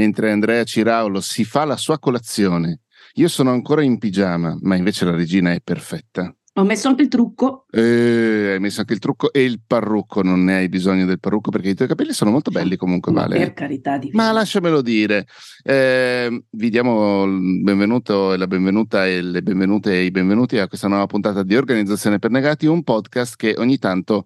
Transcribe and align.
mentre 0.00 0.30
Andrea 0.30 0.64
Ciraulo 0.64 1.20
si 1.20 1.44
fa 1.44 1.64
la 1.64 1.76
sua 1.76 1.98
colazione. 1.98 2.80
Io 3.14 3.28
sono 3.28 3.50
ancora 3.50 3.82
in 3.82 3.98
pigiama, 3.98 4.56
ma 4.62 4.76
invece 4.76 5.04
la 5.04 5.14
regina 5.14 5.52
è 5.52 5.60
perfetta. 5.62 6.34
Ho 6.54 6.64
messo 6.64 6.88
anche 6.88 7.02
il 7.02 7.08
trucco. 7.08 7.66
Eh, 7.70 8.52
hai 8.52 8.60
messo 8.60 8.80
anche 8.80 8.94
il 8.94 8.98
trucco 8.98 9.32
e 9.32 9.44
il 9.44 9.60
parrucco, 9.64 10.22
non 10.22 10.42
ne 10.42 10.56
hai 10.56 10.68
bisogno 10.68 11.04
del 11.04 11.20
parrucco 11.20 11.50
perché 11.50 11.70
i 11.70 11.74
tuoi 11.74 11.86
capelli 11.86 12.12
sono 12.12 12.30
molto 12.30 12.50
belli 12.50 12.76
comunque, 12.76 13.12
Ma 13.12 13.22
Vale. 13.22 13.38
Per 13.38 13.52
carità 13.52 13.98
di 13.98 14.10
Ma 14.12 14.32
lasciamelo 14.32 14.80
dire. 14.80 15.26
Eh, 15.62 16.44
vi 16.50 16.70
diamo 16.70 17.24
il 17.24 17.62
benvenuto 17.62 18.32
e 18.32 18.36
la 18.36 18.46
benvenuta 18.46 19.06
e 19.06 19.20
le 19.20 19.42
benvenute 19.42 19.92
e 19.92 20.04
i 20.04 20.10
benvenuti 20.10 20.58
a 20.58 20.66
questa 20.66 20.88
nuova 20.88 21.06
puntata 21.06 21.42
di 21.42 21.56
Organizzazione 21.56 22.18
per 22.18 22.30
Negati, 22.30 22.66
un 22.66 22.82
podcast 22.82 23.36
che 23.36 23.54
ogni 23.58 23.78
tanto 23.78 24.24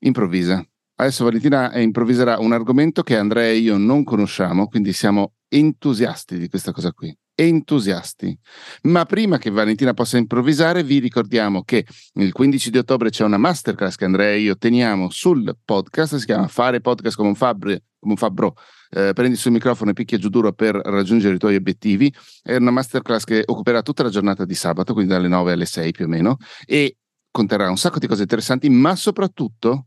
improvvisa. 0.00 0.64
Adesso 1.00 1.24
Valentina 1.24 1.80
improvviserà 1.80 2.38
un 2.40 2.52
argomento 2.52 3.02
che 3.02 3.16
Andrea 3.16 3.48
e 3.48 3.56
io 3.56 3.78
non 3.78 4.04
conosciamo, 4.04 4.68
quindi 4.68 4.92
siamo 4.92 5.32
entusiasti 5.48 6.36
di 6.36 6.46
questa 6.46 6.72
cosa 6.72 6.92
qui. 6.92 7.16
Entusiasti. 7.34 8.38
Ma 8.82 9.06
prima 9.06 9.38
che 9.38 9.48
Valentina 9.48 9.94
possa 9.94 10.18
improvvisare, 10.18 10.82
vi 10.82 10.98
ricordiamo 10.98 11.62
che 11.62 11.86
il 12.16 12.32
15 12.32 12.70
di 12.70 12.76
ottobre 12.76 13.08
c'è 13.08 13.24
una 13.24 13.38
masterclass 13.38 13.94
che 13.94 14.04
Andrea 14.04 14.32
e 14.32 14.40
io 14.40 14.58
teniamo 14.58 15.08
sul 15.08 15.56
podcast, 15.64 16.16
si 16.16 16.26
chiama 16.26 16.48
Fare 16.48 16.82
podcast 16.82 17.16
come 17.16 17.28
un, 17.28 17.34
fabbre, 17.34 17.84
come 17.98 18.12
un 18.12 18.18
fabbro. 18.18 18.56
Eh, 18.90 19.12
prendi 19.14 19.36
sul 19.36 19.52
microfono 19.52 19.92
e 19.92 19.94
picchia 19.94 20.18
giù 20.18 20.28
duro 20.28 20.52
per 20.52 20.74
raggiungere 20.74 21.36
i 21.36 21.38
tuoi 21.38 21.54
obiettivi. 21.54 22.12
È 22.42 22.56
una 22.56 22.72
masterclass 22.72 23.24
che 23.24 23.42
occuperà 23.46 23.80
tutta 23.80 24.02
la 24.02 24.10
giornata 24.10 24.44
di 24.44 24.54
sabato, 24.54 24.92
quindi 24.92 25.12
dalle 25.12 25.28
9 25.28 25.52
alle 25.52 25.64
6 25.64 25.92
più 25.92 26.04
o 26.04 26.08
meno, 26.08 26.36
e 26.66 26.98
conterrà 27.30 27.70
un 27.70 27.78
sacco 27.78 27.98
di 27.98 28.06
cose 28.06 28.20
interessanti, 28.20 28.68
ma 28.68 28.94
soprattutto 28.96 29.86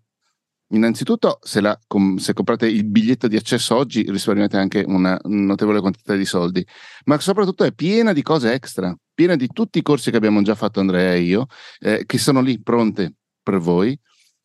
Innanzitutto, 0.74 1.38
se, 1.44 1.62
la, 1.62 1.80
se, 2.18 2.34
comprate 2.34 2.68
il 2.68 2.84
biglietto 2.84 3.28
di 3.28 3.36
accesso 3.36 3.76
oggi, 3.76 4.04
risparmiate 4.10 4.58
anche 4.58 4.84
una 4.88 5.20
notevole 5.26 5.80
quantità 5.80 6.16
di 6.16 6.26
soldi, 6.26 6.66
ma 7.06 7.20
soprattutto 7.20 7.64
è 7.64 7.72
piena 7.74 8.12
di 8.12 8.24
cose 8.24 8.52
extra, 8.54 8.96
piena 9.14 9.36
di 9.36 9.48
tutti 9.48 9.78
i 9.78 9.84
corsi 9.84 10.10
che 10.10 10.18
abbiamo 10.18 10.42
già 10.42 10.56
fatto 10.56 10.80
Andrea 10.80 11.14
e 11.14 11.22
io, 11.22 11.46
eh, 11.80 12.04
che 12.08 12.18
sono 12.18 12.42
lì 12.42 12.60
pronte 12.60 13.14
per 13.44 13.60
voi, 13.60 13.98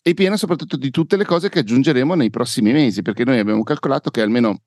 e 0.02 0.12
piena 0.12 0.36
soprattutto 0.36 0.76
di 0.76 0.90
tutte 0.90 1.16
le 1.16 1.24
cose 1.24 1.48
che 1.48 1.60
aggiungeremo 1.60 2.14
nei 2.14 2.28
prossimi 2.28 2.72
mesi, 2.72 3.00
perché 3.00 3.24
noi 3.24 3.38
abbiamo 3.38 3.62
calcolato 3.62 4.10
che 4.10 4.20
almeno 4.20 4.60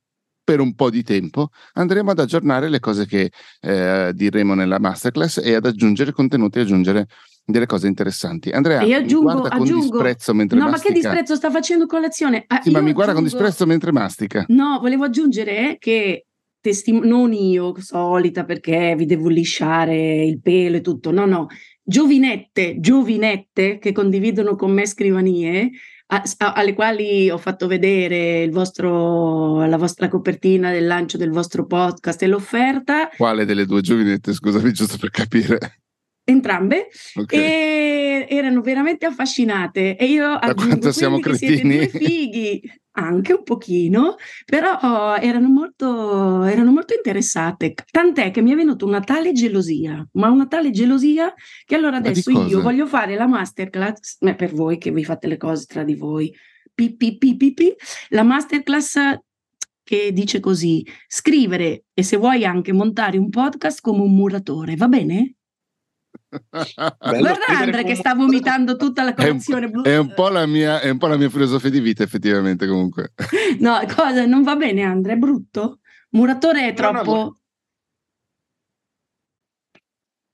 per 0.43 0.59
un 0.59 0.73
po' 0.73 0.89
di 0.89 1.03
tempo 1.03 1.49
andremo 1.73 2.09
ad 2.09 2.19
aggiornare 2.19 2.69
le 2.69 2.79
cose 2.79 3.05
che 3.05 3.31
eh, 3.59 4.11
diremo 4.15 4.55
nella 4.55 4.79
masterclass 4.79 5.37
e 5.37 5.53
ad 5.53 5.65
aggiungere 5.67 6.11
contenuti, 6.11 6.57
aggiungere 6.57 7.05
delle 7.51 7.65
cose 7.65 7.87
interessanti. 7.87 8.49
Andrea, 8.49 8.81
e 8.81 8.93
aggiungo, 8.93 9.33
mi 9.33 9.39
guarda 9.39 9.55
aggiungo, 9.55 9.71
con 9.71 9.81
disprezzo 9.81 10.33
mentre 10.33 10.57
no, 10.57 10.69
mastica. 10.69 10.89
ma 10.89 10.93
che 10.93 11.01
disprezzo 11.01 11.35
sta 11.35 11.51
facendo 11.51 11.85
colazione? 11.85 12.43
Ah, 12.47 12.61
sì, 12.61 12.71
ma 12.71 12.81
mi 12.81 12.93
guarda 12.93 13.11
aggiungo, 13.11 13.29
con 13.29 13.39
disprezzo 13.39 13.65
mentre 13.65 13.91
mastica. 13.91 14.45
No, 14.47 14.79
volevo 14.79 15.03
aggiungere 15.03 15.77
che 15.79 16.25
testim- 16.59 17.03
non 17.03 17.33
io 17.33 17.73
solita 17.79 18.45
perché 18.45 18.95
vi 18.97 19.05
devo 19.05 19.29
lisciare 19.29 20.23
il 20.23 20.39
pelo 20.39 20.77
e 20.77 20.81
tutto, 20.81 21.11
no, 21.11 21.25
no, 21.25 21.47
giovinette, 21.83 22.79
giovinette 22.79 23.77
che 23.79 23.91
condividono 23.91 24.55
con 24.55 24.71
me 24.71 24.85
scrivanie 24.85 25.71
a, 26.13 26.23
a, 26.37 26.53
alle 26.53 26.73
quali 26.73 27.29
ho 27.29 27.37
fatto 27.37 27.67
vedere 27.67 28.47
vostro, 28.49 29.65
la 29.65 29.77
vostra 29.77 30.07
copertina 30.07 30.71
del 30.71 30.85
lancio 30.85 31.17
del 31.17 31.31
vostro 31.31 31.65
podcast 31.65 32.21
e 32.21 32.27
l'offerta. 32.27 33.09
Quale 33.15 33.45
delle 33.45 33.65
due 33.65 33.81
giovinette, 33.81 34.33
scusami, 34.33 34.71
giusto 34.71 34.97
per 34.97 35.09
capire? 35.09 35.81
Entrambe 36.31 36.87
okay. 37.15 37.39
e 37.39 38.27
erano 38.29 38.61
veramente 38.61 39.05
affascinate. 39.05 39.95
E 39.95 40.05
io 40.05 40.37
da 40.39 40.53
quanto 40.53 40.91
siamo 40.91 41.19
cretini. 41.19 41.87
fighi 41.87 42.61
anche 42.93 43.33
un 43.33 43.43
pochino 43.43 44.15
però 44.45 45.15
erano 45.15 45.47
molto 45.47 46.43
erano 46.43 46.71
molto 46.71 46.93
interessate. 46.93 47.73
Tant'è 47.89 48.31
che 48.31 48.41
mi 48.41 48.51
è 48.51 48.55
venuta 48.55 48.85
una 48.85 48.99
tale 48.99 49.31
gelosia 49.31 50.05
ma 50.13 50.29
una 50.29 50.47
tale 50.47 50.71
gelosia 50.71 51.33
che 51.65 51.75
allora 51.75 51.97
adesso 51.97 52.31
io 52.31 52.61
voglio 52.61 52.85
fare 52.87 53.15
la 53.15 53.27
masterclass 53.27 54.17
per 54.35 54.53
voi 54.53 54.77
che 54.77 54.91
vi 54.91 55.03
fate 55.03 55.27
le 55.27 55.37
cose 55.37 55.65
tra 55.65 55.83
di 55.83 55.95
voi. 55.95 56.33
Pi, 56.73 56.95
pi, 56.95 57.17
pi, 57.17 57.35
pi, 57.35 57.75
la 58.09 58.23
masterclass 58.23 58.97
che 59.83 60.11
dice 60.13 60.39
così 60.39 60.85
scrivere 61.07 61.83
e 61.93 62.03
se 62.03 62.17
vuoi 62.17 62.45
anche 62.45 62.71
montare 62.71 63.17
un 63.17 63.29
podcast 63.29 63.81
come 63.81 64.01
un 64.01 64.15
muratore 64.15 64.75
va 64.75 64.87
bene? 64.87 65.35
Guarda 66.49 67.45
Andre 67.47 67.83
che 67.83 67.95
sta 67.95 68.13
vomitando 68.13 68.77
tutta 68.77 69.03
la 69.03 69.13
colazione. 69.13 69.69
È 69.69 69.75
un, 69.75 69.83
è, 69.83 69.97
un 69.97 70.13
po 70.13 70.29
la 70.29 70.45
mia, 70.45 70.79
è 70.79 70.89
un 70.89 70.97
po' 70.97 71.07
la 71.07 71.17
mia 71.17 71.29
filosofia 71.29 71.69
di 71.69 71.81
vita, 71.81 72.03
effettivamente, 72.03 72.67
comunque. 72.67 73.13
No, 73.59 73.79
cosa? 73.93 74.25
Non 74.25 74.43
va 74.43 74.55
bene, 74.55 74.83
Andre, 74.83 75.13
è 75.13 75.17
brutto. 75.17 75.79
Muratore 76.11 76.67
è 76.67 76.73
troppo. 76.73 77.13
No, 77.13 77.23
no, 77.23 77.35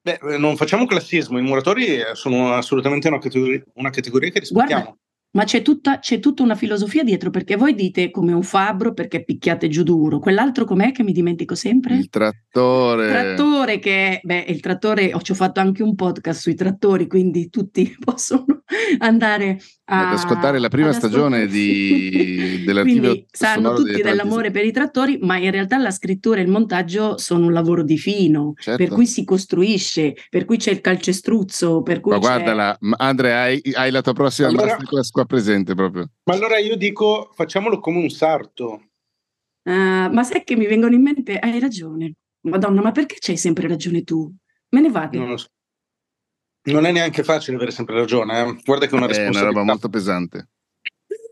Beh, 0.01 0.37
non 0.37 0.55
facciamo 0.55 0.85
classismo, 0.85 1.37
i 1.37 1.41
muratori 1.41 1.99
sono 2.13 2.53
assolutamente 2.53 3.09
una 3.09 3.19
categoria, 3.19 3.61
una 3.73 3.89
categoria 3.89 4.29
che 4.29 4.39
rispettiamo. 4.39 4.83
Guarda, 4.83 4.99
ma 5.37 5.43
c'è 5.43 5.61
tutta, 5.61 5.99
c'è 5.99 6.19
tutta, 6.19 6.41
una 6.41 6.55
filosofia 6.55 7.03
dietro, 7.03 7.29
perché 7.29 7.55
voi 7.57 7.75
dite 7.75 8.09
come 8.09 8.33
un 8.33 8.41
fabbro 8.41 8.93
perché 8.93 9.23
picchiate 9.23 9.67
giù 9.67 9.83
duro, 9.83 10.17
quell'altro 10.17 10.65
com'è 10.65 10.91
che 10.91 11.03
mi 11.03 11.11
dimentico 11.11 11.53
sempre? 11.53 11.95
Il 11.95 12.09
trattore. 12.09 13.05
Il 13.05 13.11
trattore 13.11 13.77
che, 13.77 14.19
beh, 14.23 14.45
il 14.47 14.59
trattore, 14.61 15.13
ho, 15.13 15.21
ci 15.21 15.33
ho 15.33 15.35
fatto 15.35 15.59
anche 15.59 15.83
un 15.83 15.93
podcast 15.93 16.41
sui 16.41 16.55
trattori, 16.55 17.05
quindi 17.05 17.51
tutti 17.51 17.95
possono 18.03 18.45
andare 18.97 19.59
a, 19.85 20.09
ad 20.09 20.13
ascoltare 20.15 20.57
la 20.57 20.69
prima 20.69 20.91
stagione 20.91 21.45
di, 21.45 22.63
dell'archivio 22.65 23.01
quindi 23.01 23.25
sanno 23.31 23.75
tutti 23.75 24.01
dell'amore 24.01 24.49
per 24.49 24.65
i 24.65 24.71
trattori, 24.71 25.19
ma 25.21 25.37
in 25.37 25.51
realtà 25.51 25.77
la 25.77 25.91
scrittura 25.91 26.39
e 26.39 26.43
il 26.43 26.49
montaggio 26.49 27.19
sono 27.19 27.45
un 27.45 27.53
lavoro 27.53 27.83
di 27.83 27.99
fino, 27.99 28.53
certo. 28.57 28.83
per 28.83 28.91
cui 28.91 29.05
si 29.05 29.23
costruisce, 29.23 30.15
per 30.29 30.45
cui 30.45 30.57
c'è 30.57 30.71
il 30.71 30.81
calcestruzzo, 30.81 31.83
per 31.83 31.99
cui 31.99 32.13
ma 32.13 32.17
guardala, 32.17 32.77
Andrea, 32.97 33.41
hai, 33.41 33.61
hai 33.73 33.91
la 33.91 34.01
tua 34.01 34.13
prossima 34.13 34.47
allora, 34.47 34.65
masterclass 34.65 35.11
qua 35.11 35.25
presente 35.27 35.75
proprio. 35.75 36.09
Ma 36.23 36.33
allora 36.33 36.57
io 36.57 36.75
dico, 36.75 37.31
facciamolo 37.33 37.79
come 37.79 37.99
un 37.99 38.09
sarto. 38.09 38.89
Uh, 39.63 40.11
ma 40.11 40.23
sai 40.23 40.43
che 40.43 40.55
mi 40.55 40.65
vengono 40.65 40.95
in 40.95 41.03
mente, 41.03 41.38
hai 41.38 41.59
ragione. 41.59 42.13
Madonna, 42.47 42.81
ma 42.81 42.91
perché 42.91 43.17
c'hai 43.19 43.38
sempre 43.38 43.67
ragione 43.67 44.03
tu? 44.03 44.33
Me 44.69 44.81
ne 44.81 44.89
vado. 44.89 45.19
Non 45.19 45.29
lo 45.29 45.38
so. 45.38 45.47
Non 46.63 46.85
è 46.85 46.91
neanche 46.91 47.23
facile 47.23 47.55
avere 47.55 47.71
sempre 47.71 47.95
ragione, 47.95 48.39
eh? 48.39 48.61
guarda 48.63 48.88
che 48.88 48.91
è 48.91 48.97
una 48.97 49.07
responsabilità. 49.07 49.39
È 49.39 49.41
una 49.41 49.51
roba 49.51 49.63
molto 49.63 49.89
pesante. 49.89 50.49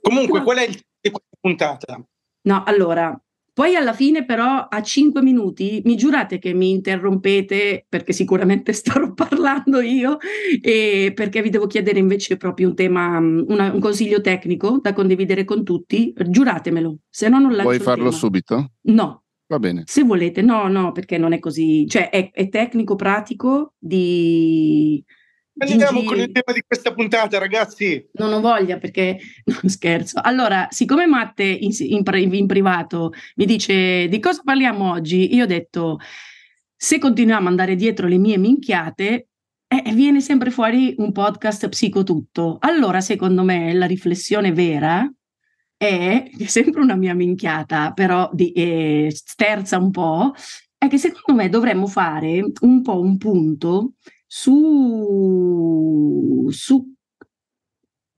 Comunque, 0.01 0.39
no. 0.39 0.45
qual 0.45 0.57
è 0.57 0.63
il 0.63 0.75
di 1.01 1.11
questa 1.11 1.37
puntata? 1.39 2.05
No, 2.41 2.63
allora, 2.63 3.19
poi 3.55 3.73
alla 3.77 3.93
fine 3.93 4.25
però 4.25 4.67
a 4.67 4.81
cinque 4.81 5.21
minuti 5.21 5.81
mi 5.85 5.95
giurate 5.95 6.39
che 6.39 6.53
mi 6.53 6.71
interrompete 6.71 7.85
perché 7.87 8.11
sicuramente 8.11 8.73
starò 8.75 9.13
parlando 9.13 9.79
io 9.79 10.17
e 10.61 11.13
perché 11.15 11.41
vi 11.41 11.49
devo 11.49 11.65
chiedere 11.65 11.97
invece 11.97 12.35
proprio 12.35 12.67
un 12.67 12.75
tema, 12.75 13.17
una, 13.17 13.71
un 13.71 13.79
consiglio 13.79 14.19
tecnico 14.19 14.79
da 14.81 14.91
condividere 14.91 15.45
con 15.45 15.63
tutti, 15.63 16.13
giuratemelo, 16.13 16.97
se 17.09 17.29
no 17.29 17.39
non 17.39 17.51
lancio 17.51 17.63
Vuoi 17.63 17.79
farlo 17.79 18.11
subito? 18.11 18.73
No. 18.81 19.23
Va 19.47 19.59
bene. 19.59 19.83
Se 19.85 20.03
volete, 20.03 20.41
no, 20.41 20.67
no, 20.67 20.91
perché 20.91 21.17
non 21.17 21.31
è 21.31 21.39
così, 21.39 21.87
cioè 21.87 22.09
è, 22.09 22.31
è 22.31 22.49
tecnico, 22.49 22.95
pratico 22.95 23.75
di 23.77 25.01
Andiamo 25.57 26.03
con 26.03 26.19
il 26.19 26.31
tema 26.31 26.51
di 26.53 26.61
questa 26.67 26.93
puntata, 26.93 27.37
ragazzi. 27.37 28.09
Non 28.13 28.33
ho 28.33 28.41
voglia 28.41 28.77
perché 28.77 29.17
non 29.45 29.69
scherzo. 29.69 30.19
Allora, 30.21 30.67
siccome 30.69 31.05
Matte 31.05 31.43
in, 31.43 31.71
in, 31.79 32.03
in, 32.33 32.45
privato 32.45 33.13
mi 33.35 33.45
dice 33.45 34.07
di 34.09 34.19
cosa 34.19 34.41
parliamo 34.43 34.91
oggi, 34.91 35.33
io 35.33 35.43
ho 35.43 35.47
detto 35.47 35.99
se 36.75 36.99
continuiamo 36.99 37.43
ad 37.43 37.47
andare 37.47 37.75
dietro 37.75 38.07
le 38.07 38.17
mie 38.17 38.37
minchiate, 38.37 39.27
eh, 39.67 39.91
viene 39.93 40.19
sempre 40.19 40.51
fuori 40.51 40.93
un 40.97 41.13
podcast 41.13 41.69
psicotutto. 41.69 42.57
Allora, 42.59 42.99
secondo 42.99 43.43
me, 43.43 43.73
la 43.73 43.85
riflessione 43.85 44.51
vera 44.51 45.09
è, 45.77 46.29
è 46.37 46.45
sempre 46.45 46.81
una 46.81 46.95
mia 46.95 47.13
minchiata, 47.13 47.93
però 47.93 48.29
di, 48.33 48.51
eh, 48.51 49.07
sterza 49.09 49.77
un 49.77 49.91
po', 49.91 50.33
è 50.77 50.87
che 50.89 50.97
secondo 50.97 51.41
me 51.41 51.47
dovremmo 51.47 51.87
fare 51.87 52.43
un 52.59 52.81
po' 52.81 52.99
un 52.99 53.17
punto 53.17 53.93
su, 54.37 56.17
su 56.49 56.93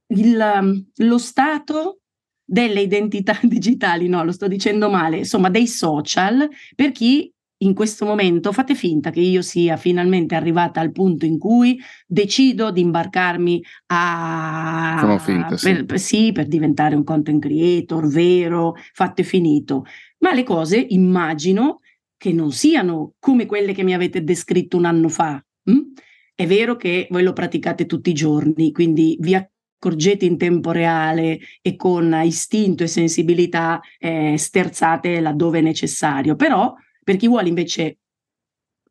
il, 0.08 0.86
lo 0.96 1.18
stato 1.20 2.00
delle 2.44 2.82
identità 2.82 3.38
digitali, 3.44 4.08
no, 4.08 4.24
lo 4.24 4.32
sto 4.32 4.48
dicendo 4.48 4.90
male, 4.90 5.20
insomma, 5.20 5.52
dei 5.52 5.68
social, 5.68 6.50
per 6.76 6.92
chi 6.92 7.32
in 7.60 7.76
questo 7.76 8.06
momento 8.06 8.52
fate 8.52 8.74
finta 8.74 9.12
che 9.12 9.20
io 9.20 9.44
sia 9.44 9.78
finalmente 9.78 10.34
arrivata 10.34 10.80
al 10.80 10.92
punto 10.92 11.26
in 11.26 11.38
cui 11.38 11.80
decido 12.08 12.72
di 12.72 12.82
imbarcarmi 12.82 13.64
a 13.88 14.98
Sono 15.00 15.20
finta, 15.20 15.50
per, 15.50 15.60
sì. 15.60 15.86
Per, 15.86 16.00
sì, 16.00 16.32
per 16.32 16.48
diventare 16.48 16.96
un 16.96 17.04
content 17.04 17.42
creator 17.42 18.08
vero, 18.08 18.74
fatto 18.92 19.22
e 19.22 19.24
finito. 19.24 19.86
Ma 20.20 20.34
le 20.34 20.44
cose 20.44 20.84
immagino 20.90 21.82
che 22.18 22.34
non 22.34 22.52
siano 22.52 23.14
come 23.20 23.46
quelle 23.46 23.74
che 23.74 23.84
mi 23.84 23.94
avete 23.94 24.24
descritto 24.24 24.78
un 24.78 24.86
anno 24.86 25.10
fa. 25.10 25.40
Hm? 25.70 26.06
È 26.40 26.46
vero 26.46 26.76
che 26.76 27.08
voi 27.10 27.24
lo 27.24 27.34
praticate 27.34 27.88
tutti 27.88 28.12
i 28.12 28.14
giorni, 28.14 28.72
quindi 28.72 29.18
vi, 29.20 29.34
accorgete 29.34 30.24
in 30.24 30.38
tempo 30.38 30.70
reale 30.70 31.40
e 31.64 31.76
con 31.76 32.16
istinto 32.24 32.84
e 32.84 32.88
sensibilità 32.88 33.82
eh, 33.98 34.38
sterzate 34.38 35.20
laddove 35.20 35.58
è 35.58 35.62
necessario. 35.64 36.36
Però 36.36 36.76
per 37.04 37.16
chi 37.16 37.28
vuole 37.28 37.50
invece 37.50 37.98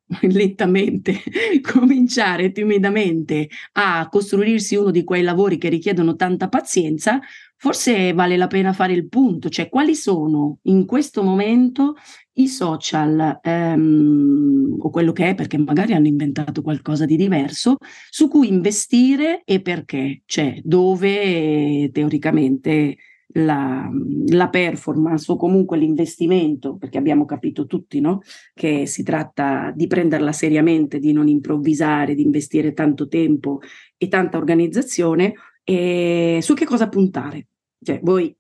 lentamente 0.22 1.22
cominciare 1.62 2.50
timidamente 2.50 3.48
a 3.74 4.08
costruirsi 4.08 4.74
uno 4.74 4.90
di 4.90 5.04
quei 5.04 5.22
lavori 5.22 5.56
che 5.56 5.68
richiedono 5.68 6.16
tanta 6.16 6.48
pazienza, 6.48 7.20
forse 7.56 8.12
vale 8.12 8.36
la 8.36 8.48
pena 8.48 8.72
fare 8.72 8.92
il 8.92 9.08
punto, 9.08 9.48
cioè 9.48 9.68
quali 9.68 9.94
sono 9.94 10.58
in 10.62 10.84
questo 10.84 11.22
momento 11.22 11.94
i 12.38 12.48
social 12.48 13.40
ehm, 13.42 14.76
o 14.78 14.90
quello 14.90 15.12
che 15.12 15.30
è, 15.30 15.34
perché 15.34 15.58
magari 15.58 15.92
hanno 15.92 16.06
inventato 16.06 16.62
qualcosa 16.62 17.04
di 17.04 17.16
diverso, 17.16 17.76
su 18.10 18.28
cui 18.28 18.48
investire 18.48 19.42
e 19.44 19.60
perché, 19.60 20.22
cioè 20.26 20.60
dove 20.62 21.90
teoricamente 21.92 22.96
la, 23.36 23.90
la, 24.28 24.48
performance 24.48 25.30
o 25.30 25.36
comunque 25.36 25.76
l'investimento, 25.78 26.76
perché 26.76 26.98
abbiamo 26.98 27.24
capito 27.24 27.66
tutti 27.66 28.00
no? 28.00 28.20
che 28.54 28.86
si 28.86 29.02
tratta 29.02 29.72
di 29.74 29.86
prenderla 29.86 30.32
seriamente, 30.32 30.98
di 30.98 31.12
non 31.12 31.28
improvvisare, 31.28 32.14
di 32.14 32.22
investire 32.22 32.72
tanto 32.72 33.08
tempo 33.08 33.60
e 33.96 34.08
tanta 34.08 34.38
organizzazione, 34.38 35.34
e 35.64 36.38
su 36.42 36.54
che 36.54 36.64
cosa 36.64 36.88
puntare? 36.88 37.48
Cioè, 37.82 38.00
voi 38.02 38.34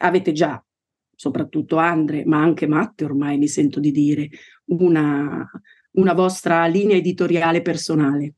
avete 0.00 0.32
già, 0.32 0.62
soprattutto 1.22 1.76
Andre, 1.76 2.24
ma 2.24 2.42
anche 2.42 2.66
Matte 2.66 3.04
ormai 3.04 3.38
mi 3.38 3.46
sento 3.46 3.78
di 3.78 3.92
dire, 3.92 4.28
una, 4.70 5.48
una 5.92 6.14
vostra 6.14 6.66
linea 6.66 6.96
editoriale 6.96 7.62
personale. 7.62 8.34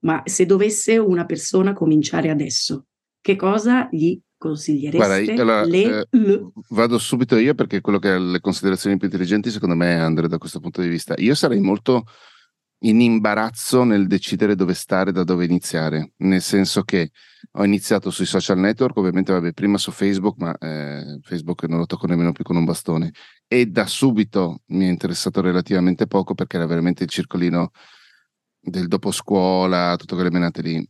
Ma 0.00 0.20
se 0.26 0.44
dovesse 0.44 0.98
una 0.98 1.24
persona 1.24 1.72
cominciare 1.72 2.28
adesso, 2.28 2.88
che 3.22 3.34
cosa 3.34 3.88
gli 3.90 4.20
consigliereste? 4.36 5.24
Guarda, 5.24 5.42
allora, 5.42 5.64
le, 5.64 6.06
eh, 6.10 6.50
vado 6.68 6.98
subito 6.98 7.38
io 7.38 7.54
perché 7.54 7.80
quello 7.80 7.98
che 7.98 8.10
ha 8.10 8.18
le 8.18 8.40
considerazioni 8.40 8.98
più 8.98 9.06
intelligenti 9.06 9.50
secondo 9.50 9.74
me 9.74 9.94
è 9.94 9.98
Andre 9.98 10.28
da 10.28 10.36
questo 10.36 10.60
punto 10.60 10.82
di 10.82 10.88
vista. 10.88 11.14
Io 11.16 11.34
sarei 11.34 11.60
molto 11.60 12.04
in 12.80 13.00
imbarazzo 13.00 13.84
nel 13.84 14.06
decidere 14.06 14.54
dove 14.54 14.74
stare, 14.74 15.10
da 15.10 15.24
dove 15.24 15.44
iniziare, 15.44 16.12
nel 16.18 16.42
senso 16.42 16.82
che 16.82 17.10
ho 17.52 17.64
iniziato 17.64 18.10
sui 18.10 18.26
social 18.26 18.58
network, 18.58 18.96
ovviamente 18.96 19.32
vabbè, 19.32 19.52
prima 19.52 19.78
su 19.78 19.90
Facebook, 19.90 20.38
ma 20.38 20.56
eh, 20.58 21.18
Facebook 21.22 21.64
non 21.64 21.78
lo 21.78 21.86
tocco 21.86 22.06
nemmeno 22.06 22.32
più 22.32 22.44
con 22.44 22.56
un 22.56 22.64
bastone 22.64 23.12
e 23.46 23.66
da 23.66 23.86
subito 23.86 24.62
mi 24.66 24.86
è 24.86 24.88
interessato 24.88 25.40
relativamente 25.40 26.06
poco 26.06 26.34
perché 26.34 26.56
era 26.56 26.66
veramente 26.66 27.04
il 27.04 27.08
circolino 27.08 27.70
del 28.60 28.86
dopo 28.86 29.10
scuola, 29.10 29.96
tutte 29.96 30.14
quelle 30.14 30.30
menate 30.30 30.62
lì, 30.62 30.88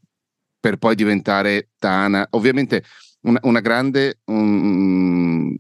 per 0.58 0.76
poi 0.76 0.94
diventare 0.94 1.70
Tana. 1.78 2.26
Ovviamente 2.30 2.84
una, 3.22 3.38
una 3.42 3.60
grande... 3.60 4.20
Um, 4.24 5.56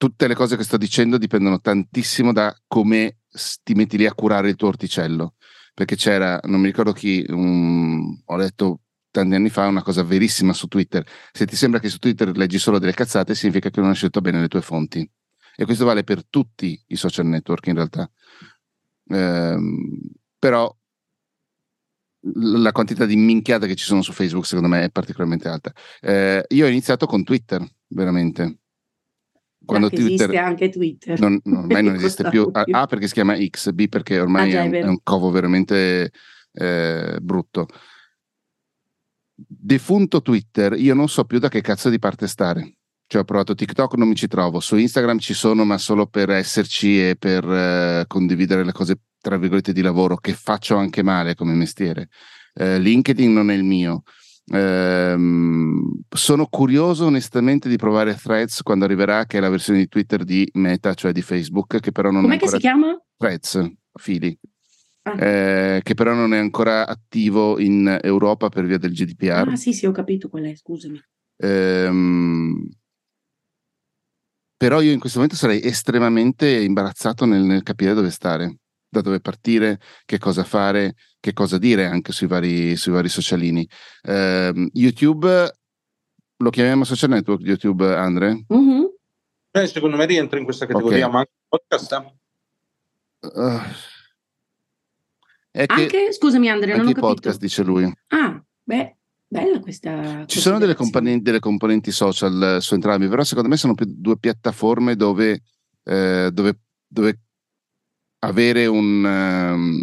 tutte 0.00 0.26
le 0.28 0.34
cose 0.34 0.56
che 0.56 0.64
sto 0.64 0.78
dicendo 0.78 1.18
dipendono 1.18 1.60
tantissimo 1.60 2.32
da 2.32 2.56
come 2.66 3.18
ti 3.62 3.74
metti 3.74 3.96
lì 3.96 4.06
a 4.06 4.14
curare 4.14 4.48
il 4.48 4.56
tuo 4.56 4.68
orticello. 4.68 5.34
Perché 5.74 5.96
c'era, 5.96 6.40
non 6.44 6.60
mi 6.60 6.66
ricordo 6.66 6.92
chi, 6.92 7.24
um, 7.28 8.20
ho 8.24 8.36
letto 8.36 8.80
tanti 9.10 9.34
anni 9.34 9.48
fa 9.48 9.66
una 9.66 9.82
cosa 9.82 10.02
verissima 10.02 10.52
su 10.52 10.66
Twitter. 10.66 11.04
Se 11.32 11.46
ti 11.46 11.56
sembra 11.56 11.80
che 11.80 11.88
su 11.88 11.98
Twitter 11.98 12.36
leggi 12.36 12.58
solo 12.58 12.78
delle 12.78 12.92
cazzate, 12.92 13.34
significa 13.34 13.70
che 13.70 13.80
non 13.80 13.90
hai 13.90 13.94
scelto 13.94 14.20
bene 14.20 14.40
le 14.40 14.48
tue 14.48 14.62
fonti. 14.62 15.08
E 15.56 15.64
questo 15.64 15.84
vale 15.84 16.04
per 16.04 16.24
tutti 16.26 16.80
i 16.88 16.96
social 16.96 17.26
network 17.26 17.66
in 17.66 17.74
realtà. 17.74 18.10
Ehm, 19.08 20.00
però 20.38 20.74
la 22.22 22.72
quantità 22.72 23.06
di 23.06 23.16
minchiate 23.16 23.66
che 23.66 23.74
ci 23.74 23.84
sono 23.84 24.02
su 24.02 24.12
Facebook 24.12 24.46
secondo 24.46 24.68
me 24.68 24.84
è 24.84 24.90
particolarmente 24.90 25.48
alta. 25.48 25.72
Eh, 26.00 26.44
io 26.48 26.66
ho 26.66 26.68
iniziato 26.68 27.06
con 27.06 27.24
Twitter, 27.24 27.66
veramente. 27.88 28.59
Quando 29.70 29.88
Twitter, 29.88 30.12
esiste 30.12 30.36
anche 30.38 30.68
Twitter. 30.68 31.20
Non, 31.20 31.40
ormai 31.44 31.82
non 31.84 31.94
esiste 31.94 32.28
più. 32.28 32.48
A, 32.52 32.64
A, 32.70 32.86
perché 32.86 33.06
si 33.06 33.14
chiama 33.14 33.36
X, 33.36 33.70
B 33.72 33.88
perché 33.88 34.20
ormai 34.20 34.48
ah, 34.48 34.52
già, 34.52 34.60
è, 34.62 34.64
è, 34.64 34.66
un, 34.66 34.74
è, 34.74 34.84
un, 34.88 34.98
covo 35.02 35.30
veramente 35.30 36.12
eh, 36.52 37.18
brutto. 37.20 37.66
Defunto 39.34 40.20
Twitter, 40.20 40.74
io 40.74 40.94
non 40.94 41.08
so 41.08 41.24
più 41.24 41.38
da 41.38 41.48
che 41.48 41.60
cazzo 41.60 41.88
di 41.88 41.98
parte 41.98 42.26
stare. 42.26 42.74
Cioè, 43.06 43.22
ho 43.22 43.24
provato 43.24 43.54
TikTok, 43.54 43.94
non 43.94 44.08
mi 44.08 44.14
ci 44.14 44.28
trovo. 44.28 44.60
Su 44.60 44.76
Instagram 44.76 45.18
ci 45.18 45.34
sono, 45.34 45.64
ma 45.64 45.78
solo 45.78 46.06
per 46.06 46.30
esserci 46.30 47.08
e 47.08 47.16
per 47.16 47.44
eh, 47.44 48.04
condividere 48.06 48.64
le 48.64 48.72
cose 48.72 49.00
tra 49.20 49.36
virgolette, 49.36 49.72
di 49.72 49.82
lavoro 49.82 50.16
che 50.16 50.32
faccio 50.32 50.76
anche 50.76 51.02
male 51.02 51.34
come 51.34 51.54
mestiere. 51.54 52.08
Eh, 52.54 52.78
LinkedIn 52.78 53.32
non 53.32 53.50
è 53.50 53.54
il 53.54 53.64
mio. 53.64 54.02
Eh, 54.52 55.16
sono 56.08 56.46
curioso 56.46 57.06
onestamente 57.06 57.68
di 57.68 57.76
provare 57.76 58.16
Threads 58.16 58.62
quando 58.62 58.84
arriverà, 58.84 59.24
che 59.24 59.38
è 59.38 59.40
la 59.40 59.48
versione 59.48 59.78
di 59.78 59.88
Twitter 59.88 60.24
di 60.24 60.48
Meta, 60.54 60.94
cioè 60.94 61.12
di 61.12 61.22
Facebook, 61.22 61.78
che 61.78 61.92
però 61.92 62.10
non 62.10 62.22
Com'è 62.22 62.32
è 62.32 62.34
ancora... 62.34 62.50
che 62.50 62.56
si 62.56 62.62
chiama? 62.62 63.00
Threads, 63.16 63.70
fili. 63.94 64.36
Ah. 65.02 65.24
Eh, 65.24 65.80
che 65.82 65.94
però 65.94 66.14
non 66.14 66.34
è 66.34 66.38
ancora 66.38 66.86
attivo 66.86 67.58
in 67.58 67.98
Europa 68.02 68.48
per 68.48 68.66
via 68.66 68.78
del 68.78 68.92
GDPR. 68.92 69.48
Ah, 69.48 69.56
sì, 69.56 69.72
sì, 69.72 69.86
ho 69.86 69.92
capito 69.92 70.28
qual 70.28 70.44
è, 70.44 70.54
scusami. 70.54 71.00
Ehm, 71.36 72.68
però 74.56 74.82
io 74.82 74.92
in 74.92 74.98
questo 74.98 75.18
momento 75.20 75.38
sarei 75.38 75.62
estremamente 75.62 76.50
imbarazzato 76.50 77.24
nel, 77.24 77.42
nel 77.42 77.62
capire 77.62 77.94
dove 77.94 78.10
stare 78.10 78.58
da 78.90 79.00
dove 79.00 79.20
partire, 79.20 79.80
che 80.04 80.18
cosa 80.18 80.44
fare, 80.44 80.96
che 81.20 81.32
cosa 81.32 81.56
dire 81.58 81.86
anche 81.86 82.12
sui 82.12 82.26
vari, 82.26 82.76
sui 82.76 82.92
vari 82.92 83.08
socialini. 83.08 83.66
Uh, 84.02 84.68
YouTube 84.72 85.54
lo 86.36 86.50
chiamiamo 86.50 86.84
social 86.84 87.10
network 87.10 87.42
YouTube, 87.42 87.94
Andre? 87.94 88.44
Mm-hmm. 88.52 88.84
Eh, 89.52 89.66
secondo 89.66 89.96
me 89.96 90.06
rientra 90.06 90.38
in 90.38 90.44
questa 90.44 90.66
categoria, 90.66 91.06
okay. 91.06 91.12
ma 91.12 91.18
anche 91.18 91.32
podcast. 91.48 92.04
Uh, 93.20 93.60
anche, 95.52 96.12
scusami 96.12 96.48
Andre, 96.48 96.70
non 96.72 96.80
ho 96.80 96.88
capito. 96.88 97.00
podcast, 97.00 97.38
dice 97.38 97.62
lui. 97.62 97.92
Ah, 98.08 98.42
beh, 98.62 98.96
bella 99.26 99.60
questa. 99.60 100.24
Ci 100.26 100.40
sono 100.40 100.58
delle 100.58 100.74
componenti, 100.74 101.22
delle 101.22 101.40
componenti, 101.40 101.90
social 101.90 102.58
su 102.60 102.74
entrambi, 102.74 103.08
però 103.08 103.22
secondo 103.22 103.48
me 103.48 103.56
sono 103.56 103.74
più 103.74 103.86
due 103.88 104.18
piattaforme 104.18 104.96
dove, 104.96 105.42
eh, 105.82 106.30
dove, 106.32 106.58
dove 106.86 107.18
avere 108.20 108.66
un, 108.66 109.04
um, 109.04 109.80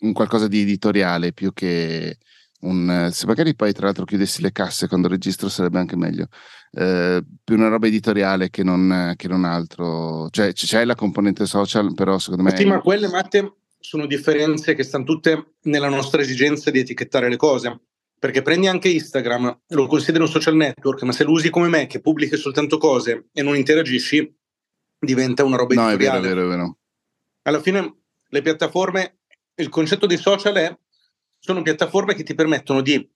un, 0.00 0.12
qualcosa 0.12 0.48
di 0.48 0.60
editoriale 0.60 1.32
più 1.32 1.52
che 1.52 2.18
un... 2.60 3.08
Se 3.12 3.26
magari 3.26 3.54
poi 3.54 3.72
tra 3.72 3.86
l'altro 3.86 4.04
chiudessi 4.04 4.42
le 4.42 4.52
casse 4.52 4.88
quando 4.88 5.08
registro 5.08 5.48
sarebbe 5.48 5.78
anche 5.78 5.96
meglio. 5.96 6.26
Uh, 6.70 7.24
più 7.42 7.56
una 7.56 7.68
roba 7.68 7.86
editoriale 7.86 8.50
che 8.50 8.62
non, 8.62 9.14
che 9.16 9.28
non 9.28 9.44
altro. 9.44 10.28
Cioè 10.30 10.52
c'è 10.52 10.84
la 10.84 10.94
componente 10.94 11.46
social, 11.46 11.94
però 11.94 12.18
secondo 12.18 12.42
me... 12.42 12.56
Sì, 12.56 12.64
ma 12.64 12.80
quelle, 12.80 13.08
Matte, 13.08 13.54
sono 13.78 14.06
differenze 14.06 14.74
che 14.74 14.82
stanno 14.82 15.04
tutte 15.04 15.54
nella 15.62 15.88
nostra 15.88 16.20
esigenza 16.20 16.70
di 16.70 16.80
etichettare 16.80 17.28
le 17.28 17.36
cose. 17.36 17.80
Perché 18.18 18.42
prendi 18.42 18.66
anche 18.66 18.88
Instagram, 18.88 19.60
lo 19.68 19.86
consideri 19.86 20.24
un 20.24 20.28
social 20.28 20.56
network, 20.56 21.02
ma 21.04 21.12
se 21.12 21.22
lo 21.22 21.30
usi 21.30 21.50
come 21.50 21.68
me, 21.68 21.86
che 21.86 22.00
pubblichi 22.00 22.36
soltanto 22.36 22.76
cose 22.76 23.28
e 23.32 23.42
non 23.42 23.54
interagisci, 23.54 24.36
diventa 24.98 25.44
una 25.44 25.56
roba 25.56 25.74
no, 25.76 25.88
editoriale. 25.88 26.18
No, 26.18 26.24
è 26.24 26.28
vero, 26.28 26.40
è 26.40 26.48
vero, 26.48 26.52
è 26.52 26.56
vero 26.56 26.77
alla 27.48 27.60
fine 27.60 28.02
le 28.28 28.42
piattaforme, 28.42 29.20
il 29.56 29.70
concetto 29.70 30.06
di 30.06 30.16
social 30.16 30.54
è, 30.54 30.78
sono 31.38 31.62
piattaforme 31.62 32.14
che 32.14 32.22
ti 32.22 32.34
permettono 32.34 32.82
di 32.82 33.08